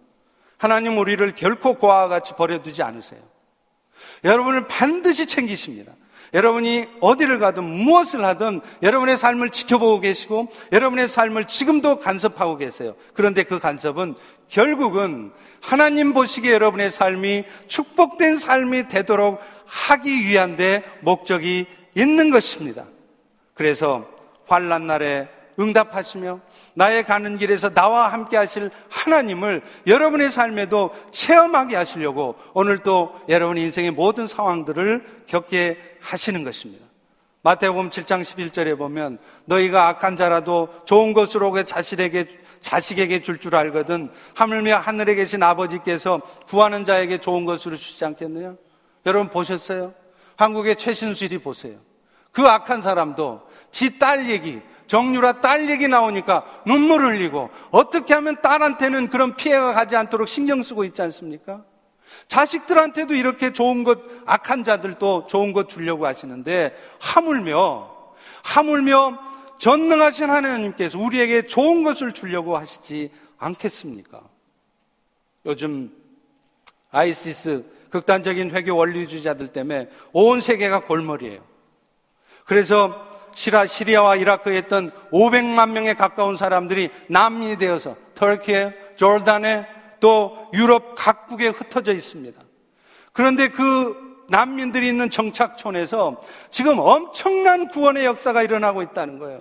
하나님 0.56 0.98
우리를 0.98 1.34
결코 1.34 1.74
고아와 1.74 2.08
같이 2.08 2.34
버려두지 2.34 2.82
않으세요. 2.82 3.20
여러분을 4.24 4.68
반드시 4.68 5.26
챙기십니다. 5.26 5.92
여러분이 6.32 6.86
어디를 7.00 7.38
가든 7.38 7.64
무엇을 7.64 8.24
하든 8.24 8.60
여러분의 8.82 9.16
삶을 9.16 9.50
지켜보고 9.50 10.00
계시고 10.00 10.48
여러분의 10.72 11.08
삶을 11.08 11.46
지금도 11.46 11.98
간섭하고 11.98 12.56
계세요. 12.56 12.94
그런데 13.14 13.42
그 13.42 13.58
간섭은 13.58 14.14
결국은 14.48 15.32
하나님 15.60 16.12
보시기에 16.12 16.52
여러분의 16.52 16.90
삶이 16.90 17.44
축복된 17.66 18.36
삶이 18.36 18.88
되도록 18.88 19.40
하기 19.66 20.10
위한 20.26 20.56
데 20.56 20.84
목적이 21.00 21.66
있는 21.94 22.30
것입니다. 22.30 22.86
그래서 23.54 24.06
환란 24.46 24.86
날에 24.86 25.28
응답하시며 25.60 26.40
나의 26.74 27.04
가는 27.04 27.36
길에서 27.38 27.70
나와 27.70 28.12
함께 28.12 28.36
하실 28.36 28.70
하나님을 28.88 29.62
여러분의 29.86 30.30
삶에도 30.30 30.90
체험하게 31.10 31.76
하시려고 31.76 32.36
오늘 32.54 32.78
또 32.78 33.14
여러분의 33.28 33.64
인생의 33.64 33.90
모든 33.90 34.26
상황들을 34.26 35.24
겪게 35.26 35.78
하시는 36.00 36.42
것입니다. 36.44 36.86
마태복음 37.42 37.90
7장 37.90 38.22
11절에 38.22 38.76
보면 38.76 39.18
너희가 39.46 39.88
악한 39.88 40.16
자라도 40.16 40.68
좋은 40.84 41.12
것으로 41.14 41.62
자식에게 41.64 42.26
자식에게 42.60 43.22
줄줄 43.22 43.56
알거든 43.56 44.10
하물며 44.34 44.76
하늘에 44.76 45.14
계신 45.14 45.42
아버지께서 45.42 46.20
구하는 46.46 46.84
자에게 46.84 47.18
좋은 47.18 47.46
것으로 47.46 47.76
주지 47.76 48.04
않겠느냐? 48.04 48.56
여러분 49.06 49.30
보셨어요? 49.30 49.94
한국의 50.36 50.76
최신수일이 50.76 51.38
보세요. 51.38 51.78
그 52.32 52.42
악한 52.42 52.82
사람도 52.82 53.42
지 53.70 53.98
딸 53.98 54.28
얘기, 54.28 54.60
정유라 54.90 55.40
딸 55.40 55.70
얘기 55.70 55.86
나오니까 55.86 56.44
눈물 56.66 57.02
흘리고 57.02 57.48
어떻게 57.70 58.12
하면 58.12 58.42
딸한테는 58.42 59.08
그런 59.08 59.36
피해가 59.36 59.72
가지 59.72 59.94
않도록 59.94 60.26
신경 60.26 60.62
쓰고 60.62 60.82
있지 60.82 61.00
않습니까? 61.02 61.64
자식들한테도 62.26 63.14
이렇게 63.14 63.52
좋은 63.52 63.84
것, 63.84 64.00
악한 64.26 64.64
자들도 64.64 65.28
좋은 65.28 65.52
것 65.52 65.68
주려고 65.68 66.06
하시는데 66.06 66.74
하물며, 66.98 67.88
하물며 68.42 69.16
전능하신 69.58 70.28
하나님께서 70.28 70.98
우리에게 70.98 71.46
좋은 71.46 71.84
것을 71.84 72.10
주려고 72.10 72.56
하시지 72.56 73.12
않겠습니까? 73.38 74.20
요즘 75.46 75.92
아이시스 76.90 77.64
극단적인 77.90 78.50
회교 78.50 78.74
원리주의자들 78.74 79.48
때문에 79.50 79.88
온 80.12 80.40
세계가 80.40 80.80
골머리예요. 80.80 81.44
그래서 82.44 83.19
시라, 83.32 83.66
시리아와 83.66 84.16
이라크에 84.16 84.58
있던 84.58 84.90
500만 85.12 85.70
명에 85.70 85.94
가까운 85.94 86.36
사람들이 86.36 86.90
난민이 87.08 87.56
되어서 87.56 87.96
터키에, 88.14 88.74
조르단에 88.96 89.66
또 90.00 90.48
유럽 90.54 90.94
각국에 90.96 91.48
흩어져 91.48 91.92
있습니다. 91.92 92.40
그런데 93.12 93.48
그 93.48 94.24
난민들이 94.28 94.88
있는 94.88 95.10
정착촌에서 95.10 96.20
지금 96.50 96.78
엄청난 96.78 97.68
구원의 97.68 98.04
역사가 98.04 98.42
일어나고 98.42 98.82
있다는 98.82 99.18
거예요. 99.18 99.40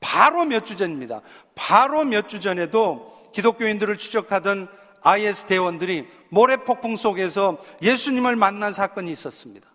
바로 0.00 0.44
몇 0.44 0.64
주 0.64 0.76
전입니다. 0.76 1.22
바로 1.54 2.04
몇 2.04 2.28
주 2.28 2.40
전에도 2.40 3.12
기독교인들을 3.32 3.96
추적하던 3.98 4.68
IS 5.02 5.44
대원들이 5.44 6.08
모래폭풍 6.30 6.96
속에서 6.96 7.58
예수님을 7.82 8.34
만난 8.36 8.72
사건이 8.72 9.10
있었습니다. 9.12 9.68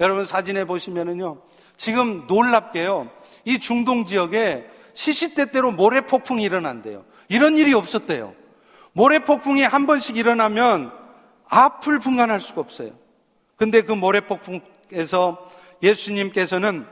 여러분 0.00 0.24
사진에 0.24 0.64
보시면은요, 0.64 1.38
지금 1.78 2.26
놀랍게요. 2.26 3.08
이 3.46 3.58
중동 3.58 4.04
지역에 4.04 4.66
시시때때로 4.92 5.72
모래 5.72 6.02
폭풍이 6.02 6.42
일어난대요. 6.42 7.04
이런 7.28 7.56
일이 7.56 7.72
없었대요. 7.72 8.34
모래 8.92 9.20
폭풍이 9.20 9.62
한 9.62 9.86
번씩 9.86 10.16
일어나면 10.16 10.92
앞을 11.48 12.00
분간할 12.00 12.40
수가 12.40 12.60
없어요. 12.60 12.90
근데 13.56 13.82
그 13.82 13.92
모래 13.92 14.20
폭풍에서 14.20 15.50
예수님께서는 15.82 16.84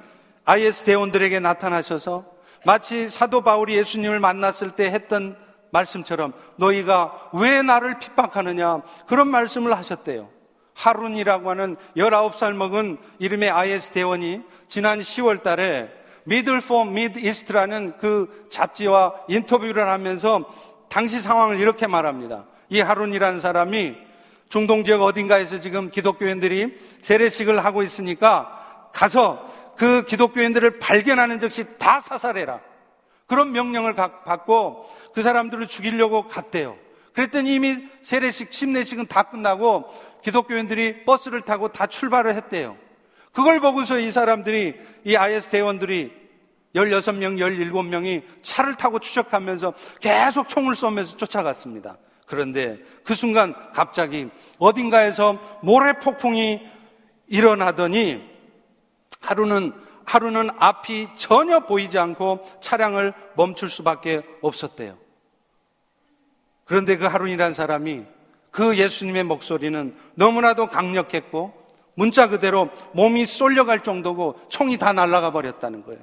IS 0.44 0.84
대원들에게 0.84 1.40
나타나셔서 1.40 2.24
마치 2.64 3.08
사도 3.08 3.40
바울이 3.42 3.74
예수님을 3.76 4.20
만났을 4.20 4.70
때 4.70 4.86
했던 4.86 5.36
말씀처럼 5.70 6.32
너희가 6.56 7.30
왜 7.32 7.60
나를 7.62 7.98
핍박하느냐 7.98 8.82
그런 9.06 9.28
말씀을 9.28 9.76
하셨대요. 9.76 10.35
하룬이라고 10.76 11.50
하는 11.50 11.76
19살 11.96 12.52
먹은 12.52 12.98
이름의 13.18 13.50
IS 13.50 13.90
대원이 13.90 14.42
지난 14.68 15.00
10월 15.00 15.42
달에 15.42 15.90
Middle 16.24 16.60
for 16.60 16.84
Mid 16.84 17.18
East라는 17.18 17.94
그 17.98 18.46
잡지와 18.50 19.14
인터뷰를 19.28 19.88
하면서 19.88 20.44
당시 20.88 21.20
상황을 21.20 21.58
이렇게 21.58 21.86
말합니다. 21.86 22.44
이 22.68 22.80
하룬이라는 22.80 23.40
사람이 23.40 23.96
중동 24.48 24.84
지역 24.84 25.02
어딘가에서 25.02 25.60
지금 25.60 25.90
기독교인들이 25.90 26.78
세례식을 27.02 27.64
하고 27.64 27.82
있으니까 27.82 28.90
가서 28.92 29.50
그 29.76 30.04
기독교인들을 30.04 30.78
발견하는 30.78 31.40
즉시 31.40 31.64
다 31.78 32.00
사살해라. 32.00 32.60
그런 33.26 33.52
명령을 33.52 33.94
받고 33.94 34.88
그 35.14 35.22
사람들을 35.22 35.66
죽이려고 35.68 36.28
갔대요. 36.28 36.76
그랬더니 37.16 37.54
이미 37.54 37.78
세례식, 38.02 38.50
침례식은 38.50 39.06
다 39.06 39.22
끝나고 39.24 39.86
기독교인들이 40.22 41.04
버스를 41.04 41.42
타고 41.42 41.68
다 41.68 41.86
출발을 41.86 42.34
했대요. 42.34 42.76
그걸 43.32 43.60
보고서 43.60 43.98
이 43.98 44.10
사람들이, 44.10 44.74
이 45.04 45.16
IS 45.16 45.50
대원들이 45.50 46.12
16명, 46.74 47.38
17명이 47.38 48.22
차를 48.42 48.76
타고 48.76 48.98
추적하면서 48.98 49.74
계속 50.00 50.48
총을 50.48 50.74
쏘면서 50.74 51.16
쫓아갔습니다. 51.16 51.98
그런데 52.26 52.78
그 53.04 53.14
순간 53.14 53.54
갑자기 53.72 54.28
어딘가에서 54.58 55.38
모래폭풍이 55.62 56.60
일어나더니 57.28 58.22
하루는 59.20 59.72
하루는 60.04 60.50
앞이 60.58 61.08
전혀 61.16 61.60
보이지 61.60 61.98
않고 61.98 62.46
차량을 62.60 63.12
멈출 63.34 63.68
수밖에 63.68 64.22
없었대요. 64.40 64.96
그런데 66.64 66.96
그 66.96 67.06
하룬이라는 67.06 67.52
사람이 67.52 68.04
그 68.56 68.78
예수님의 68.78 69.24
목소리는 69.24 69.94
너무나도 70.14 70.68
강력했고 70.68 71.52
문자 71.94 72.30
그대로 72.30 72.70
몸이 72.92 73.26
쏠려갈 73.26 73.82
정도고 73.82 74.36
총이 74.48 74.78
다 74.78 74.94
날아가 74.94 75.30
버렸다는 75.30 75.84
거예요. 75.84 76.00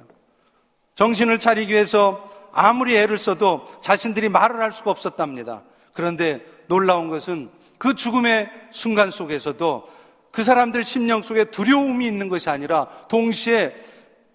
정신을 0.93 1.39
차리기 1.39 1.73
위해서 1.73 2.29
아무리 2.51 2.95
애를 2.95 3.17
써도 3.17 3.65
자신들이 3.81 4.29
말을 4.29 4.59
할 4.59 4.71
수가 4.71 4.91
없었답니다. 4.91 5.63
그런데 5.93 6.45
놀라운 6.67 7.09
것은 7.09 7.49
그 7.79 7.95
죽음의 7.95 8.51
순간 8.69 9.09
속에서도 9.09 9.87
그 10.29 10.43
사람들 10.43 10.83
심령 10.83 11.23
속에 11.23 11.45
두려움이 11.45 12.05
있는 12.05 12.29
것이 12.29 12.51
아니라 12.51 12.85
동시에 13.07 13.73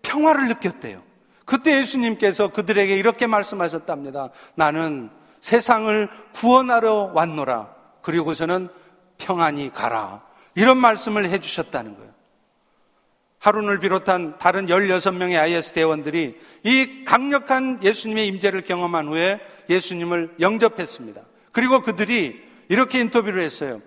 평화를 0.02 0.48
느꼈대요. 0.48 1.04
그때 1.44 1.78
예수님께서 1.78 2.48
그들에게 2.48 2.96
이렇게 2.96 3.28
말씀하셨답니다. 3.28 4.30
나는 4.56 5.08
세상을 5.38 6.08
구원하러 6.34 7.12
왔노라. 7.14 7.77
그리고서는 8.08 8.70
평안히 9.18 9.70
가라. 9.70 10.22
이런 10.54 10.78
말씀을 10.78 11.28
해주셨다는 11.28 11.94
거예요. 11.94 12.10
하룬을 13.38 13.80
비롯한 13.80 14.38
다른 14.38 14.64
16명의 14.64 15.38
IS 15.38 15.74
대원들이 15.74 16.40
이 16.64 17.04
강력한 17.04 17.80
예수님의 17.82 18.26
임재를 18.28 18.62
경험한 18.62 19.08
후에 19.08 19.40
예수님을 19.68 20.36
영접했습니다. 20.40 21.20
그리고 21.52 21.82
그들이 21.82 22.42
이렇게 22.70 22.98
인터뷰를 22.98 23.42
했어요. 23.42 23.82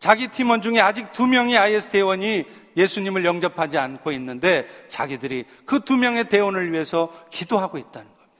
자기 0.00 0.26
팀원 0.26 0.62
중에 0.62 0.80
아직 0.80 1.12
두 1.12 1.28
명의 1.28 1.56
IS 1.56 1.90
대원이 1.90 2.46
예수님을 2.76 3.24
영접하지 3.24 3.78
않고 3.78 4.10
있는데 4.10 4.66
자기들이 4.88 5.44
그 5.64 5.78
두 5.78 5.96
명의 5.96 6.28
대원을 6.28 6.72
위해서 6.72 7.12
기도하고 7.30 7.78
있다는 7.78 8.08
겁니다. 8.08 8.34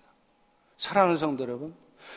사랑하는 0.76 1.16
성도 1.16 1.45
여러분, 1.45 1.72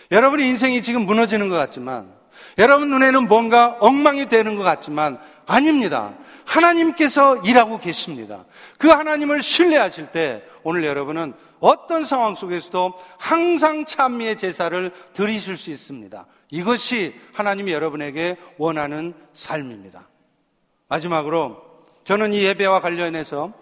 여러분의 0.09 0.47
인생이 0.49 0.81
지금 0.81 1.05
무너지는 1.05 1.49
것 1.49 1.57
같지만 1.57 2.22
여러분 2.57 2.89
눈에는 2.89 3.27
뭔가 3.27 3.77
엉망이 3.79 4.27
되는 4.27 4.55
것 4.55 4.63
같지만 4.63 5.19
아닙니다. 5.45 6.13
하나님께서 6.45 7.37
일하고 7.37 7.79
계십니다. 7.79 8.45
그 8.77 8.89
하나님을 8.89 9.41
신뢰하실 9.41 10.07
때 10.07 10.43
오늘 10.63 10.83
여러분은 10.83 11.33
어떤 11.59 12.03
상황 12.03 12.35
속에서도 12.35 12.93
항상 13.17 13.85
찬미의 13.85 14.37
제사를 14.37 14.91
드리실 15.13 15.55
수 15.55 15.71
있습니다. 15.71 16.25
이것이 16.51 17.15
하나님이 17.33 17.71
여러분에게 17.71 18.37
원하는 18.57 19.13
삶입니다. 19.31 20.07
마지막으로 20.89 21.63
저는 22.03 22.33
이 22.33 22.43
예배와 22.43 22.81
관련해서 22.81 23.53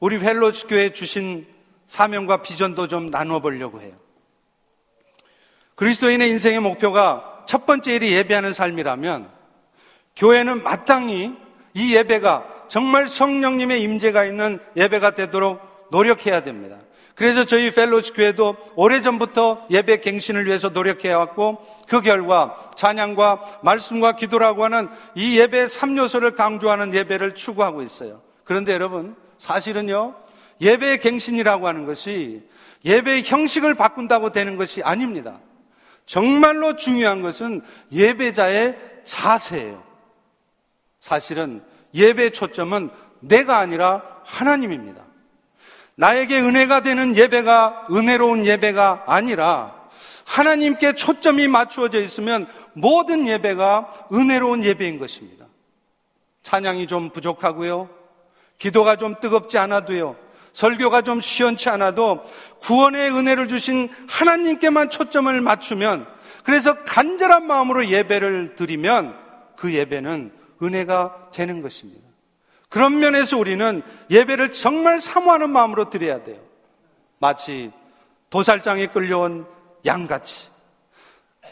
우리 0.00 0.18
휄로쉽 0.18 0.66
교회 0.66 0.92
주신 0.92 1.46
사명과 1.86 2.42
비전도 2.42 2.88
좀 2.88 3.06
나누어 3.06 3.40
보려고 3.40 3.80
해요. 3.80 3.92
그리스도인의 5.76 6.28
인생의 6.30 6.60
목표가 6.60 7.33
첫 7.46 7.66
번째 7.66 7.94
일이 7.94 8.12
예배하는 8.12 8.52
삶이라면 8.52 9.28
교회는 10.16 10.62
마땅히 10.62 11.34
이 11.74 11.94
예배가 11.94 12.66
정말 12.68 13.08
성령님의 13.08 13.82
임재가 13.82 14.24
있는 14.24 14.58
예배가 14.76 15.12
되도록 15.12 15.88
노력해야 15.90 16.42
됩니다. 16.42 16.78
그래서 17.14 17.44
저희 17.44 17.70
휄로쉽 17.70 18.12
교회도 18.12 18.56
오래전부터 18.74 19.66
예배 19.70 20.00
갱신을 20.00 20.46
위해서 20.46 20.70
노력해 20.70 21.12
왔고 21.12 21.64
그 21.88 22.00
결과 22.00 22.68
찬양과 22.76 23.60
말씀과 23.62 24.16
기도라고 24.16 24.64
하는 24.64 24.88
이 25.14 25.38
예배의 25.38 25.68
3요소를 25.68 26.34
강조하는 26.34 26.92
예배를 26.92 27.36
추구하고 27.36 27.82
있어요. 27.82 28.20
그런데 28.42 28.72
여러분 28.72 29.14
사실은요 29.38 30.14
예배의 30.60 30.98
갱신이라고 30.98 31.68
하는 31.68 31.86
것이 31.86 32.42
예배의 32.84 33.22
형식을 33.24 33.74
바꾼다고 33.74 34.32
되는 34.32 34.56
것이 34.56 34.82
아닙니다. 34.82 35.38
정말로 36.06 36.76
중요한 36.76 37.22
것은 37.22 37.62
예배자의 37.92 38.76
자세예요. 39.04 39.82
사실은 41.00 41.62
예배의 41.94 42.32
초점은 42.32 42.90
내가 43.20 43.58
아니라 43.58 44.02
하나님입니다. 44.24 45.02
나에게 45.96 46.40
은혜가 46.40 46.80
되는 46.80 47.16
예배가 47.16 47.88
은혜로운 47.90 48.46
예배가 48.46 49.04
아니라 49.06 49.84
하나님께 50.24 50.94
초점이 50.94 51.48
맞추어져 51.48 52.00
있으면 52.00 52.46
모든 52.72 53.28
예배가 53.28 54.08
은혜로운 54.12 54.64
예배인 54.64 54.98
것입니다. 54.98 55.46
찬양이 56.42 56.86
좀 56.86 57.10
부족하고요. 57.10 57.88
기도가 58.58 58.96
좀 58.96 59.14
뜨겁지 59.20 59.58
않아도요. 59.58 60.16
설교가 60.54 61.02
좀 61.02 61.20
시원치 61.20 61.68
않아도 61.68 62.24
구원의 62.60 63.10
은혜를 63.10 63.48
주신 63.48 63.90
하나님께만 64.08 64.88
초점을 64.88 65.38
맞추면 65.40 66.06
그래서 66.44 66.82
간절한 66.84 67.46
마음으로 67.46 67.88
예배를 67.88 68.54
드리면 68.54 69.18
그 69.56 69.74
예배는 69.74 70.32
은혜가 70.62 71.30
되는 71.32 71.60
것입니다. 71.60 72.08
그런 72.68 72.98
면에서 72.98 73.36
우리는 73.36 73.82
예배를 74.10 74.52
정말 74.52 75.00
사모하는 75.00 75.50
마음으로 75.50 75.90
드려야 75.90 76.22
돼요. 76.22 76.40
마치 77.18 77.70
도살장에 78.30 78.88
끌려온 78.88 79.46
양같이 79.84 80.48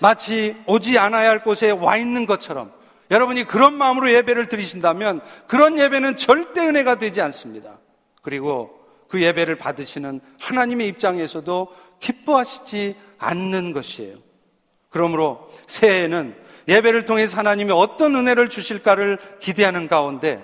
마치 0.00 0.56
오지 0.66 0.98
않아야 0.98 1.28
할 1.28 1.42
곳에 1.42 1.70
와 1.70 1.96
있는 1.96 2.24
것처럼 2.26 2.72
여러분이 3.10 3.44
그런 3.44 3.74
마음으로 3.74 4.10
예배를 4.12 4.48
드리신다면 4.48 5.20
그런 5.46 5.78
예배는 5.78 6.16
절대 6.16 6.60
은혜가 6.66 6.96
되지 6.96 7.20
않습니다. 7.20 7.78
그리고 8.22 8.81
그 9.12 9.20
예배를 9.20 9.56
받으시는 9.56 10.22
하나님의 10.40 10.88
입장에서도 10.88 11.68
기뻐하시지 12.00 12.96
않는 13.18 13.74
것이에요. 13.74 14.16
그러므로 14.88 15.50
새해에는 15.66 16.34
예배를 16.66 17.04
통해서 17.04 17.36
하나님이 17.36 17.72
어떤 17.72 18.16
은혜를 18.16 18.48
주실까를 18.48 19.18
기대하는 19.38 19.86
가운데 19.86 20.42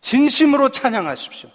진심으로 0.00 0.70
찬양하십시오. 0.70 1.48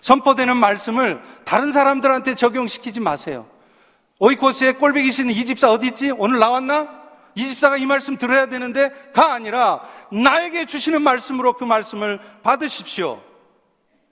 선포되는 0.00 0.56
말씀을 0.56 1.20
다른 1.44 1.70
사람들한테 1.70 2.34
적용시키지 2.34 3.00
마세요. 3.00 3.46
오이코스에 4.20 4.72
꼴배기 4.72 5.12
씨는 5.12 5.34
이 5.34 5.44
집사 5.44 5.70
어디 5.70 5.88
있지? 5.88 6.10
오늘 6.12 6.38
나왔나? 6.38 6.88
이 7.34 7.44
집사가 7.44 7.76
이 7.76 7.84
말씀 7.84 8.16
들어야 8.16 8.46
되는데 8.46 8.88
가 9.12 9.34
아니라 9.34 9.82
나에게 10.10 10.64
주시는 10.64 11.02
말씀으로 11.02 11.58
그 11.58 11.64
말씀을 11.64 12.20
받으십시오. 12.42 13.20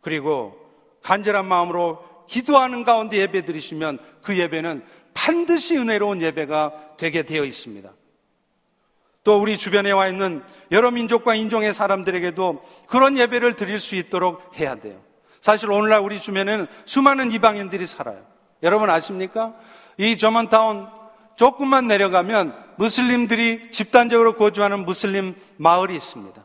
그리고 0.03 0.62
간절한 1.03 1.47
마음으로 1.47 2.03
기도하는 2.29 2.85
가운데 2.85 3.19
예배 3.19 3.45
드리시면 3.45 3.99
그 4.23 4.39
예배는 4.39 4.85
반드시 5.15 5.77
은혜로운 5.77 6.23
예배가 6.23 6.97
되게 6.97 7.23
되어 7.23 7.45
있습니다. 7.45 7.93
또 9.25 9.41
우리 9.41 9.57
주변에 9.57 9.91
와 9.93 10.09
있는 10.09 10.43
여러 10.73 10.91
민족과 10.91 11.35
인종의 11.35 11.75
사람들에게도 11.75 12.63
그런 12.89 13.17
예배를 13.17 13.55
드릴 13.55 13.79
수 13.79 13.95
있도록 13.95 14.59
해야 14.59 14.75
돼요. 14.75 15.01
사실 15.41 15.71
오늘날 15.71 16.01
우리 16.01 16.21
주변에는 16.21 16.67
수많은 16.85 17.31
이방인들이 17.33 17.87
살아요. 17.87 18.25
여러분 18.63 18.91
아십니까? 18.91 19.55
이 19.97 20.17
저먼타운 20.17 20.89
조금만 21.37 21.87
내려가면 21.87 22.55
무슬림들이 22.77 23.71
집단적으로 23.71 24.37
거주하는 24.37 24.85
무슬림 24.85 25.35
마을이 25.57 25.95
있습니다. 25.95 26.43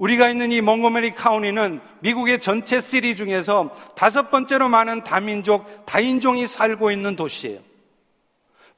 우리가 0.00 0.30
있는 0.30 0.50
이 0.50 0.62
몽고메리 0.62 1.14
카운티는 1.14 1.80
미국의 2.00 2.40
전체 2.40 2.80
시리 2.80 3.14
중에서 3.14 3.70
다섯 3.94 4.30
번째로 4.30 4.70
많은 4.70 5.04
다민족, 5.04 5.84
다인종이 5.84 6.46
살고 6.46 6.90
있는 6.90 7.16
도시예요. 7.16 7.60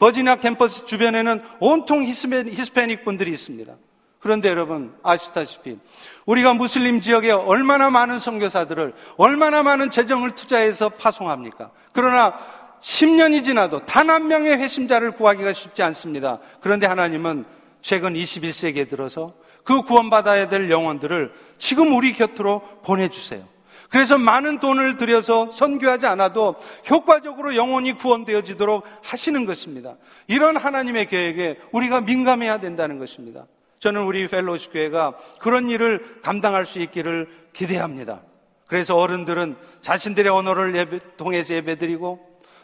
버지니아 0.00 0.36
캠퍼스 0.36 0.84
주변에는 0.84 1.40
온통 1.60 2.02
히스패닉 2.02 3.04
분들이 3.04 3.30
있습니다. 3.30 3.72
그런데 4.18 4.48
여러분 4.48 4.94
아시다시피 5.04 5.78
우리가 6.26 6.54
무슬림 6.54 7.00
지역에 7.00 7.30
얼마나 7.30 7.88
많은 7.88 8.18
선교사들을 8.18 8.92
얼마나 9.16 9.62
많은 9.62 9.90
재정을 9.90 10.32
투자해서 10.32 10.88
파송합니까? 10.88 11.70
그러나 11.92 12.36
10년이 12.80 13.44
지나도 13.44 13.86
단 13.86 14.10
한 14.10 14.26
명의 14.26 14.58
회심자를 14.58 15.12
구하기가 15.12 15.52
쉽지 15.52 15.84
않습니다. 15.84 16.40
그런데 16.60 16.86
하나님은 16.88 17.44
최근 17.80 18.14
21세기에 18.14 18.88
들어서 18.88 19.34
그 19.64 19.82
구원받아야 19.82 20.48
될 20.48 20.70
영혼들을 20.70 21.32
지금 21.58 21.94
우리 21.94 22.12
곁으로 22.12 22.62
보내주세요. 22.84 23.46
그래서 23.90 24.16
많은 24.16 24.58
돈을 24.58 24.96
들여서 24.96 25.52
선교하지 25.52 26.06
않아도 26.06 26.56
효과적으로 26.88 27.54
영혼이 27.56 27.92
구원되어지도록 27.92 28.84
하시는 29.02 29.44
것입니다. 29.44 29.96
이런 30.26 30.56
하나님의 30.56 31.06
계획에 31.06 31.58
우리가 31.72 32.00
민감해야 32.00 32.58
된다는 32.58 32.98
것입니다. 32.98 33.46
저는 33.80 34.04
우리 34.04 34.26
펠로시 34.28 34.70
교회가 34.70 35.16
그런 35.40 35.68
일을 35.68 36.20
감당할 36.22 36.64
수 36.64 36.78
있기를 36.78 37.28
기대합니다. 37.52 38.22
그래서 38.66 38.96
어른들은 38.96 39.56
자신들의 39.82 40.32
언어를 40.32 40.74
예배, 40.74 41.00
통해서 41.18 41.52
예배드리고 41.52 42.18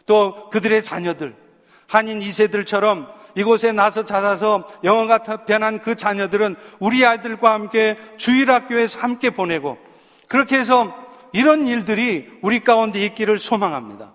또 0.07 0.49
그들의 0.49 0.83
자녀들, 0.83 1.37
한인 1.87 2.21
2세들처럼 2.21 3.09
이곳에 3.39 3.71
나서 3.71 4.03
찾아서 4.03 4.67
영어가 4.83 5.19
변한 5.45 5.79
그 5.81 5.95
자녀들은 5.95 6.57
우리 6.81 7.07
아이들과 7.07 7.53
함께 7.53 7.97
주일학교에서 8.17 8.99
함께 8.99 9.31
보내고 9.31 9.79
그렇게 10.27 10.59
해서 10.59 10.93
이런 11.33 11.69
일들이 11.69 12.29
우리 12.43 12.59
가운데 12.59 13.01
있기를 13.05 13.39
소망합니다. 13.39 14.13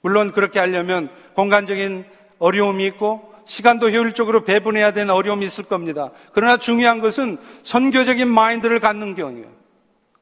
물론 0.00 0.32
그렇게 0.32 0.58
하려면 0.58 1.08
공간적인 1.36 2.04
어려움이 2.40 2.84
있고 2.86 3.32
시간도 3.44 3.90
효율적으로 3.90 4.42
배분해야 4.42 4.90
되는 4.90 5.14
어려움이 5.14 5.46
있을 5.46 5.62
겁니다. 5.64 6.10
그러나 6.32 6.56
중요한 6.56 7.00
것은 7.00 7.38
선교적인 7.62 8.26
마인드를 8.26 8.80
갖는 8.80 9.14
경우예요. 9.14 9.46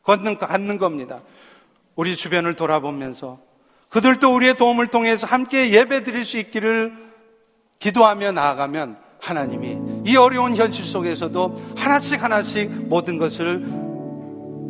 갖는, 0.03 0.37
갖는 0.37 0.77
겁니다. 0.77 1.23
우리 1.95 2.17
주변을 2.17 2.55
돌아보면서 2.55 3.39
그들도 3.89 4.35
우리의 4.35 4.59
도움을 4.59 4.89
통해서 4.89 5.27
함께 5.27 5.71
예배 5.71 6.05
드릴 6.05 6.27
수 6.27 6.37
있기를 6.37 7.12
기도하며 7.83 8.31
나아가면 8.31 8.97
하나님이 9.21 9.79
이 10.07 10.17
어려운 10.17 10.55
현실 10.55 10.85
속에서도 10.85 11.75
하나씩 11.77 12.23
하나씩 12.23 12.71
모든 12.89 13.19
것을 13.19 13.67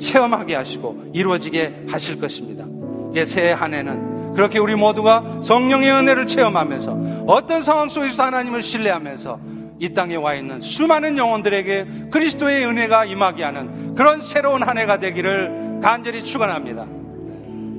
체험하게 0.00 0.54
하시고 0.54 1.10
이루어지게 1.12 1.86
하실 1.90 2.18
것입니다. 2.18 2.64
이제 3.10 3.26
새해 3.26 3.52
한 3.52 3.74
해는 3.74 4.32
그렇게 4.32 4.58
우리 4.58 4.74
모두가 4.74 5.40
성령의 5.42 5.90
은혜를 5.92 6.26
체험하면서 6.26 7.24
어떤 7.26 7.60
상황 7.60 7.90
속에서 7.90 8.22
하나님을 8.24 8.62
신뢰하면서 8.62 9.40
이 9.78 9.92
땅에 9.92 10.14
와 10.14 10.34
있는 10.34 10.62
수많은 10.62 11.18
영혼들에게 11.18 12.08
그리스도의 12.10 12.64
은혜가 12.64 13.04
임하게 13.04 13.44
하는 13.44 13.94
그런 13.94 14.22
새로운 14.22 14.62
한 14.62 14.78
해가 14.78 14.98
되기를 15.00 15.80
간절히 15.82 16.24
축원합니다. 16.24 16.86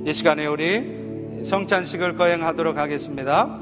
이 0.06 0.12
시간에 0.12 0.46
우리 0.46 1.42
성찬식을 1.44 2.16
거행하도록 2.16 2.78
하겠습니다. 2.78 3.58